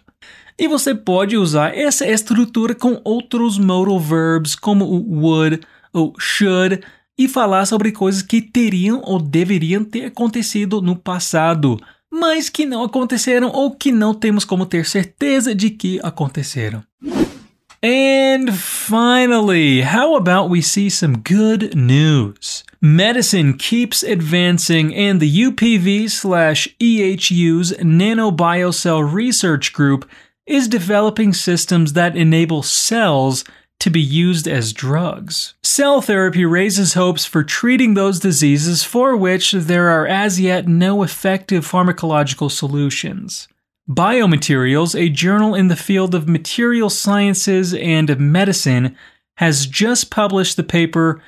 E 0.60 0.68
você 0.68 0.94
pode 0.94 1.36
usar 1.36 1.76
essa 1.76 2.06
estrutura 2.06 2.76
com 2.76 3.02
outros 3.04 3.58
modal 3.58 4.00
verbs 4.00 4.54
como 4.54 4.86
o 4.86 5.22
would 5.22 5.62
ou 5.94 6.14
should 6.20 6.82
e 7.18 7.28
falar 7.28 7.66
sobre 7.66 7.92
coisas 7.92 8.22
que 8.22 8.42
teriam 8.42 9.02
ou 9.04 9.20
deveriam 9.20 9.84
ter 9.84 10.06
acontecido 10.06 10.82
no 10.82 10.96
passado, 10.96 11.80
mas 12.12 12.50
que 12.50 12.66
não 12.66 12.84
aconteceram 12.84 13.50
ou 13.50 13.72
que 13.72 13.92
não 13.92 14.14
temos 14.14 14.44
como 14.44 14.66
ter 14.66 14.86
certeza 14.86 15.54
de 15.54 15.70
que 15.70 16.00
aconteceram. 16.04 16.84
And 17.84 18.54
finally, 18.54 19.82
how 19.82 20.16
about 20.16 20.52
we 20.52 20.62
see 20.62 20.90
some 20.92 21.18
good 21.18 21.76
news? 21.76 22.64
Medicine 22.80 23.54
keeps 23.54 24.04
advancing, 24.04 24.94
and 24.94 25.20
the 25.20 25.28
UPV 25.28 26.10
slash 26.10 26.68
EHU's 26.80 27.74
Nanobiocell 27.80 29.02
Research 29.02 29.74
Group 29.74 30.08
is 30.46 30.68
developing 30.68 31.34
systems 31.34 31.94
that 31.94 32.16
enable 32.16 32.62
cells 32.62 33.44
to 33.82 33.90
be 33.90 34.00
used 34.00 34.48
as 34.48 34.74
drugs. 34.74 35.56
Cell 35.64 36.02
therapy 36.02 36.46
raises 36.46 36.94
hopes 36.94 37.26
for 37.26 37.44
treating 37.44 37.96
those 37.96 38.20
diseases 38.20 38.84
for 38.84 39.18
which 39.18 39.54
there 39.54 39.90
are 39.90 40.06
as 40.06 40.40
yet 40.40 40.68
no 40.68 41.02
effective 41.02 41.68
pharmacological 41.68 42.52
solutions. 42.52 43.48
Biomaterials, 43.90 44.98
a 44.98 45.10
journal 45.10 45.56
in 45.56 45.68
the 45.68 45.76
field 45.76 46.14
of 46.14 46.30
material 46.30 46.92
sciences 46.92 47.74
and 47.74 48.20
medicine, 48.20 48.96
has 49.38 49.66
just 49.66 50.12
published 50.12 50.58
the 50.58 50.64
paper 50.64 51.20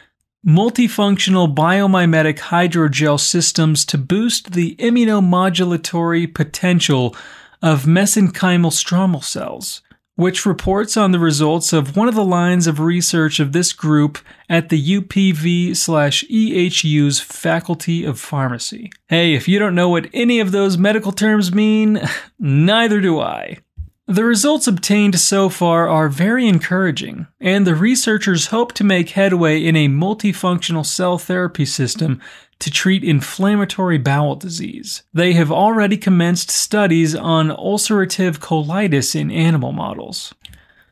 Multifunctional 0.45 1.55
Biomimetic 1.55 2.37
Hydrogel 2.37 3.19
Systems 3.19 3.83
to 3.85 3.97
Boost 3.97 4.51
the 4.51 4.75
Immunomodulatory 4.75 6.31
Potential 6.31 7.15
of 7.63 7.85
Mesenchymal 7.85 8.71
Stromal 8.71 9.23
Cells 9.23 9.81
which 10.15 10.45
reports 10.45 10.95
on 10.95 11.11
the 11.11 11.19
results 11.19 11.73
of 11.73 11.95
one 11.95 12.07
of 12.07 12.15
the 12.15 12.23
lines 12.23 12.67
of 12.67 12.79
research 12.79 13.39
of 13.39 13.51
this 13.51 13.73
group 13.73 14.19
at 14.47 14.69
the 14.69 14.99
UPV 14.99 15.75
slash 15.75 16.23
EHU's 16.25 17.19
Faculty 17.19 18.03
of 18.03 18.19
Pharmacy. 18.19 18.91
Hey, 19.07 19.33
if 19.33 19.47
you 19.47 19.57
don't 19.57 19.75
know 19.75 19.89
what 19.89 20.09
any 20.13 20.39
of 20.39 20.51
those 20.51 20.77
medical 20.77 21.11
terms 21.11 21.53
mean, 21.53 22.01
neither 22.39 23.01
do 23.01 23.19
I. 23.19 23.57
The 24.05 24.25
results 24.25 24.67
obtained 24.67 25.17
so 25.17 25.47
far 25.47 25.87
are 25.87 26.09
very 26.09 26.45
encouraging, 26.45 27.25
and 27.39 27.65
the 27.65 27.73
researchers 27.73 28.47
hope 28.47 28.73
to 28.73 28.83
make 28.83 29.11
headway 29.11 29.63
in 29.63 29.77
a 29.77 29.87
multifunctional 29.87 30.85
cell 30.85 31.17
therapy 31.17 31.65
system 31.65 32.21
to 32.63 32.71
treat 32.71 33.03
inflammatory 33.03 33.97
bowel 33.97 34.37
disease. 34.37 35.03
They 35.13 35.33
have 35.33 35.51
already 35.51 35.97
commenced 35.97 36.49
studies 36.49 37.13
on 37.13 37.49
ulcerative 37.49 38.37
colitis 38.37 39.19
in 39.19 39.29
animal 39.29 39.73
models. 39.73 40.33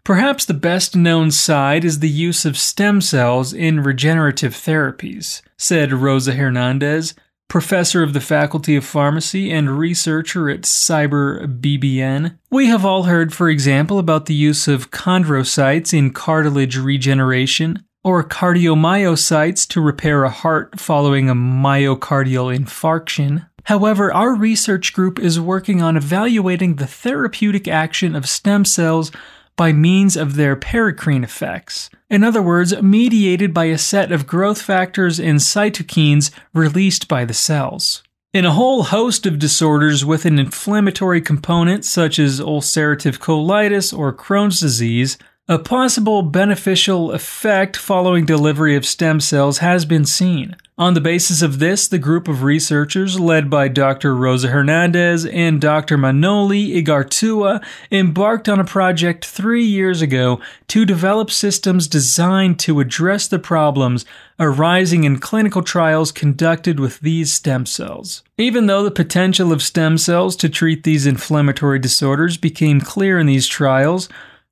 Perhaps 0.03 0.43
the 0.43 0.53
best 0.53 0.97
known 0.97 1.31
side 1.31 1.85
is 1.85 1.99
the 1.99 2.09
use 2.09 2.43
of 2.43 2.57
stem 2.57 2.99
cells 2.99 3.53
in 3.53 3.83
regenerative 3.83 4.53
therapies, 4.53 5.41
said 5.57 5.93
Rosa 5.93 6.33
Hernandez, 6.33 7.13
professor 7.47 8.03
of 8.03 8.11
the 8.11 8.19
Faculty 8.19 8.75
of 8.75 8.83
Pharmacy 8.83 9.49
and 9.49 9.79
researcher 9.79 10.49
at 10.49 10.65
CIBER-BBN. 10.65 12.37
We 12.49 12.65
have 12.65 12.83
all 12.83 13.03
heard, 13.03 13.33
for 13.33 13.47
example, 13.47 13.97
about 13.97 14.25
the 14.25 14.33
use 14.33 14.67
of 14.67 14.91
chondrocytes 14.91 15.97
in 15.97 16.11
cartilage 16.11 16.75
regeneration, 16.75 17.85
or 18.03 18.23
cardiomyocytes 18.23 19.67
to 19.67 19.81
repair 19.81 20.23
a 20.23 20.29
heart 20.29 20.79
following 20.79 21.29
a 21.29 21.35
myocardial 21.35 22.55
infarction. 22.55 23.47
However, 23.65 24.11
our 24.11 24.33
research 24.33 24.93
group 24.93 25.19
is 25.19 25.39
working 25.39 25.81
on 25.81 25.95
evaluating 25.97 26.75
the 26.75 26.87
therapeutic 26.87 27.67
action 27.67 28.15
of 28.15 28.27
stem 28.27 28.65
cells 28.65 29.11
by 29.55 29.71
means 29.71 30.17
of 30.17 30.35
their 30.35 30.55
paracrine 30.55 31.23
effects. 31.23 31.89
In 32.09 32.23
other 32.23 32.41
words, 32.41 32.79
mediated 32.81 33.53
by 33.53 33.65
a 33.65 33.77
set 33.77 34.11
of 34.11 34.25
growth 34.25 34.61
factors 34.61 35.19
and 35.19 35.39
cytokines 35.39 36.31
released 36.53 37.07
by 37.07 37.25
the 37.25 37.33
cells. 37.33 38.01
In 38.33 38.45
a 38.45 38.51
whole 38.51 38.83
host 38.83 39.25
of 39.25 39.39
disorders 39.39 40.05
with 40.05 40.25
an 40.25 40.39
inflammatory 40.39 41.21
component, 41.21 41.83
such 41.83 42.17
as 42.17 42.39
ulcerative 42.39 43.19
colitis 43.19 43.95
or 43.95 44.13
Crohn's 44.13 44.61
disease, 44.61 45.17
a 45.47 45.57
possible 45.59 46.21
beneficial 46.21 47.11
effect 47.11 47.75
following 47.75 48.25
delivery 48.25 48.75
of 48.75 48.85
stem 48.85 49.19
cells 49.19 49.57
has 49.57 49.85
been 49.85 50.05
seen. 50.05 50.55
On 50.77 50.93
the 50.93 51.01
basis 51.01 51.41
of 51.41 51.59
this, 51.59 51.87
the 51.87 51.99
group 51.99 52.27
of 52.27 52.41
researchers 52.41 53.19
led 53.19 53.49
by 53.49 53.67
Dr. 53.67 54.15
Rosa 54.15 54.47
Hernandez 54.47 55.25
and 55.25 55.59
Dr. 55.59 55.97
Manoli 55.97 56.75
Igartua 56.75 57.61
embarked 57.91 58.47
on 58.47 58.59
a 58.59 58.63
project 58.63 59.25
three 59.25 59.63
years 59.63 60.01
ago 60.01 60.39
to 60.69 60.85
develop 60.85 61.29
systems 61.29 61.87
designed 61.87 62.57
to 62.59 62.79
address 62.79 63.27
the 63.27 63.37
problems 63.37 64.05
arising 64.39 65.03
in 65.03 65.19
clinical 65.19 65.61
trials 65.61 66.11
conducted 66.11 66.79
with 66.79 66.99
these 67.01 67.33
stem 67.33 67.65
cells. 67.65 68.23
Even 68.37 68.67
though 68.67 68.83
the 68.83 68.89
potential 68.89 69.51
of 69.51 69.61
stem 69.61 69.97
cells 69.97 70.35
to 70.37 70.49
treat 70.49 70.83
these 70.83 71.05
inflammatory 71.05 71.77
disorders 71.77 72.37
became 72.37 72.81
clear 72.81 73.19
in 73.19 73.27
these 73.27 73.45
trials, 73.47 74.07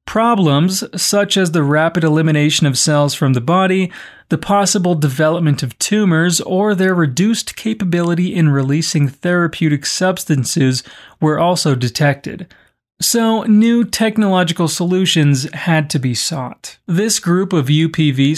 Problems 0.09 0.83
such 0.99 1.37
as 1.37 1.51
the 1.51 1.61
rapid 1.61 2.03
elimination 2.03 2.65
of 2.65 2.79
cells 2.79 3.13
from 3.13 3.33
the 3.33 3.41
body, 3.41 3.91
the 4.29 4.39
possible 4.39 4.95
development 4.95 5.61
of 5.61 5.77
tumors, 5.77 6.41
or 6.41 6.73
their 6.73 6.95
reduced 6.95 7.55
capability 7.55 8.33
in 8.33 8.49
releasing 8.49 9.07
therapeutic 9.07 9.85
substances 9.85 10.81
were 11.21 11.37
also 11.37 11.75
detected. 11.75 12.51
So, 12.99 13.43
new 13.43 13.83
technological 13.83 14.67
solutions 14.67 15.47
had 15.53 15.91
to 15.91 15.99
be 15.99 16.15
sought. 16.15 16.79
This 16.87 17.19
group 17.19 17.53
of 17.53 17.67
UPV 17.67 18.35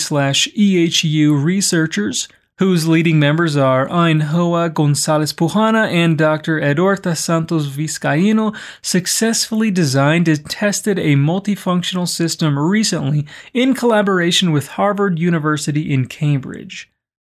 EHU 0.53 1.41
researchers 1.41 2.27
whose 2.61 2.87
leading 2.87 3.17
members 3.17 3.57
are 3.57 3.87
Ainhoa 3.87 4.71
Gonzalez 4.71 5.33
Pujana 5.33 5.91
and 5.91 6.15
Dr. 6.15 6.59
Edorta 6.61 7.17
Santos 7.17 7.67
Vizcaíno, 7.67 8.55
successfully 8.83 9.71
designed 9.71 10.27
and 10.27 10.47
tested 10.47 10.99
a 10.99 11.15
multifunctional 11.15 12.07
system 12.07 12.59
recently 12.59 13.25
in 13.51 13.73
collaboration 13.73 14.51
with 14.51 14.67
Harvard 14.67 15.17
University 15.17 15.91
in 15.91 16.05
Cambridge 16.05 16.90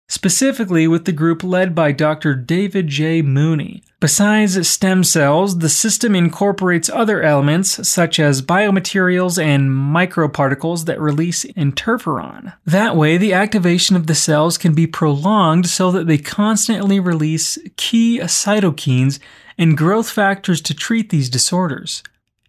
specifically 0.08 0.88
with 0.88 1.06
the 1.06 1.12
group 1.12 1.44
led 1.44 1.74
by 1.74 1.92
Dr. 1.92 2.36
David 2.36 2.88
J. 2.88 3.22
Mooney. 3.22 3.84
Besides 4.00 4.68
stem 4.70 5.04
cells, 5.04 5.60
the 5.60 5.70
system 5.70 6.14
incorporates 6.14 6.90
other 6.90 7.24
elements 7.24 7.88
such 7.88 8.20
as 8.20 8.42
biomaterials 8.42 9.42
and 9.42 9.72
microparticles 9.72 10.86
that 10.86 11.02
release 11.02 11.44
interferon. 11.44 12.54
That 12.66 12.96
way, 12.96 13.18
the 13.18 13.34
activation 13.34 13.96
of 13.96 14.06
the 14.06 14.14
cells 14.14 14.60
can 14.60 14.76
be 14.76 14.86
prolonged 14.86 15.68
so 15.68 15.92
that 15.92 16.06
they 16.06 16.20
constantly 16.20 17.00
release 17.00 17.58
key 17.78 18.20
cytokines 18.20 19.20
and 19.58 19.78
growth 19.78 20.10
factors 20.10 20.62
to 20.62 20.76
treat 20.76 21.10
these 21.10 21.30
disorders. 21.30 22.04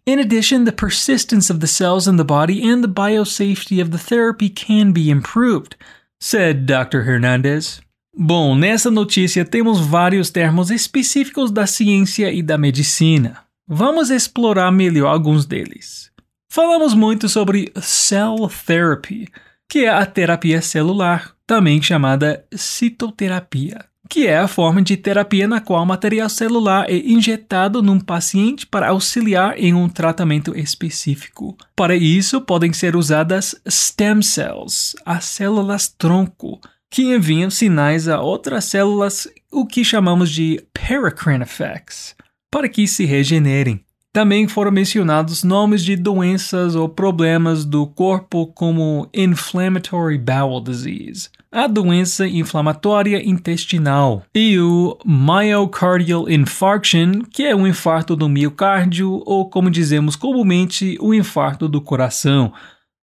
In 0.05 0.19
addition, 0.19 0.63
the 0.63 0.71
persistence 0.71 1.49
of 1.49 1.59
the 1.59 1.67
cells 1.67 2.07
in 2.07 2.17
the 2.17 2.23
body 2.23 2.69
and 2.69 2.83
the 2.83 2.87
biosafety 2.87 3.81
of 3.81 3.91
the 3.91 3.97
therapy 3.97 4.47
can 4.47 4.91
be 4.91 5.09
improved 5.09 5.75
said 6.19 6.65
Dr. 6.65 7.07
Hernandez. 7.07 7.81
Bom, 8.15 8.55
nessa 8.55 8.89
notícia 8.89 9.45
temos 9.45 9.79
vários 9.79 10.29
termos 10.29 10.71
específicos 10.71 11.51
da 11.51 11.67
ciência 11.67 12.31
e 12.31 12.41
da 12.41 12.57
medicina. 12.57 13.43
Vamos 13.67 14.09
explorar 14.09 14.71
melhor 14.71 15.07
alguns 15.07 15.45
deles. 15.45 16.11
Falamos 16.49 16.93
muito 16.93 17.29
sobre 17.29 17.71
cell 17.81 18.49
therapy, 18.65 19.27
que 19.69 19.85
é 19.85 19.89
a 19.89 20.05
terapia 20.05 20.61
celular, 20.61 21.35
também 21.45 21.81
chamada 21.81 22.45
citoterapia 22.55 23.85
que 24.09 24.27
é 24.27 24.37
a 24.37 24.47
forma 24.47 24.81
de 24.81 24.95
terapia 24.95 25.47
na 25.47 25.59
qual 25.59 25.85
material 25.85 26.29
celular 26.29 26.89
é 26.89 26.95
injetado 26.95 27.81
num 27.81 27.99
paciente 27.99 28.65
para 28.65 28.89
auxiliar 28.89 29.57
em 29.57 29.73
um 29.73 29.89
tratamento 29.89 30.57
específico. 30.57 31.57
Para 31.75 31.95
isso, 31.95 32.41
podem 32.41 32.73
ser 32.73 32.95
usadas 32.95 33.55
stem 33.67 34.21
cells, 34.21 34.95
as 35.05 35.25
células 35.25 35.87
tronco, 35.87 36.59
que 36.89 37.13
enviam 37.13 37.49
sinais 37.49 38.07
a 38.07 38.21
outras 38.21 38.65
células, 38.65 39.27
o 39.51 39.65
que 39.65 39.83
chamamos 39.83 40.31
de 40.31 40.63
paracrine 40.73 41.43
effects, 41.43 42.15
para 42.49 42.69
que 42.69 42.87
se 42.87 43.05
regenerem. 43.05 43.81
Também 44.13 44.47
foram 44.47 44.71
mencionados 44.71 45.43
nomes 45.43 45.83
de 45.83 45.95
doenças 45.95 46.75
ou 46.75 46.89
problemas 46.89 47.63
do 47.63 47.85
corpo 47.85 48.47
como 48.47 49.07
inflammatory 49.13 50.17
bowel 50.17 50.59
disease, 50.59 51.29
a 51.51 51.67
doença 51.67 52.27
inflamatória 52.27 53.27
intestinal, 53.27 54.23
e 54.33 54.59
o 54.59 54.97
myocardial 55.05 56.29
infarction, 56.29 57.21
que 57.31 57.43
é 57.43 57.55
um 57.55 57.67
infarto 57.67 58.15
do 58.15 58.29
miocárdio 58.29 59.21
ou 59.25 59.49
como 59.49 59.69
dizemos 59.69 60.15
comumente, 60.15 60.97
o 60.99 61.13
infarto 61.13 61.67
do 61.67 61.81
coração, 61.81 62.53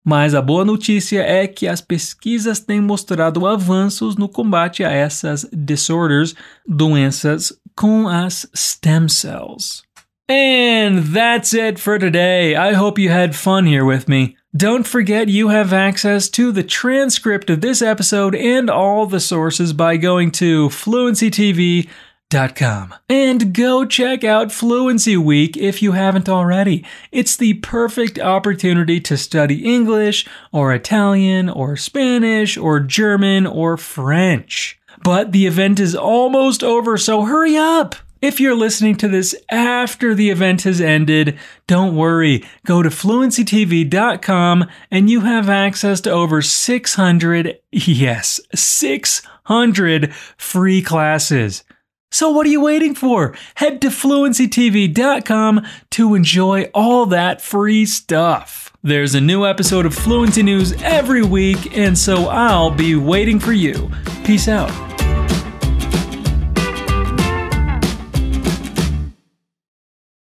Mas 0.07 0.35
a 0.35 0.42
boa 0.42 0.66
notícia 0.66 1.22
é 1.22 1.46
que 1.46 1.66
as 1.66 1.80
pesquisas 1.80 2.61
têm 2.61 2.78
mostrado 2.78 3.46
avanços 3.46 4.16
no 4.16 4.28
combate 4.28 4.85
a 4.85 4.92
essas 4.92 5.48
disorders, 5.50 6.35
doenças 6.68 7.59
com 7.74 8.07
as 8.07 8.46
stem 8.54 9.09
cells. 9.09 9.83
And 10.28 11.02
that's 11.12 11.54
it 11.54 11.80
for 11.80 11.98
today. 11.98 12.54
I 12.54 12.74
hope 12.74 13.00
you 13.00 13.11
had 13.11 13.35
fun 13.35 13.66
here 13.66 13.85
with 13.85 14.07
me. 14.07 14.37
Don't 14.57 14.87
forget 14.87 15.29
you 15.29 15.49
have 15.49 15.73
access 15.73 16.29
to 16.29 16.53
the 16.53 16.62
transcript 16.62 17.51
of 17.51 17.61
this 17.61 17.83
episode 17.83 18.37
and 18.37 18.71
all 18.71 19.05
the 19.05 19.19
sources 19.19 19.73
by 19.73 19.97
going 19.97 20.31
to 20.33 20.69
fluencytv.com. 20.69 22.95
And 23.09 23.53
go 23.53 23.85
check 23.85 24.23
out 24.23 24.53
Fluency 24.53 25.17
Week 25.17 25.57
if 25.57 25.83
you 25.83 25.90
haven't 25.93 26.29
already. 26.29 26.87
It's 27.11 27.37
the 27.37 27.55
perfect 27.55 28.21
opportunity 28.21 29.01
to 29.01 29.17
study 29.17 29.64
English 29.64 30.25
or 30.53 30.73
Italian 30.73 31.49
or 31.49 31.77
Spanish 31.77 32.57
or 32.57 32.79
German 32.79 33.49
or 33.49 33.77
French. 33.77 34.79
But 35.03 35.33
the 35.33 35.47
event 35.47 35.81
is 35.81 35.97
almost 35.97 36.62
over, 36.62 36.97
so 36.97 37.23
hurry 37.23 37.57
up! 37.57 37.97
If 38.25 38.41
you're 38.41 38.55
listening 38.55 38.97
to 38.97 39.09
this 39.09 39.37
after 39.51 40.15
the 40.15 40.31
event 40.31 40.63
has 40.63 40.81
ended, 40.81 41.39
don't 41.67 41.95
worry. 41.95 42.43
Go 42.65 42.83
to 42.83 42.89
fluencytv.com 42.89 44.67
and 44.91 45.11
you 45.11 45.21
have 45.21 45.51
access 45.51 46.01
to 46.01 46.11
over 46.11 46.41
600, 46.41 47.59
yes, 47.71 48.41
600 48.55 50.15
free 50.39 50.81
classes. 50.81 51.65
So 52.11 52.31
what 52.31 52.47
are 52.47 52.51
you 52.51 52.63
waiting 52.63 52.95
for? 52.95 53.37
Head 53.57 53.83
to 53.83 53.89
fluencytv.com 53.89 55.67
to 55.91 56.15
enjoy 56.15 56.71
all 56.73 57.05
that 57.05 57.43
free 57.43 57.85
stuff. 57.85 58.73
There's 58.83 59.15
a 59.15 59.21
new 59.21 59.45
episode 59.45 59.85
of 59.85 59.95
Fluency 59.95 60.43
News 60.43 60.73
every 60.83 61.23
week, 61.23 61.77
and 61.77 61.99
so 61.99 62.29
I'll 62.29 62.71
be 62.71 62.97
waiting 62.97 63.39
for 63.39 63.53
you. 63.53 63.91
Peace 64.25 64.49
out. 64.49 65.04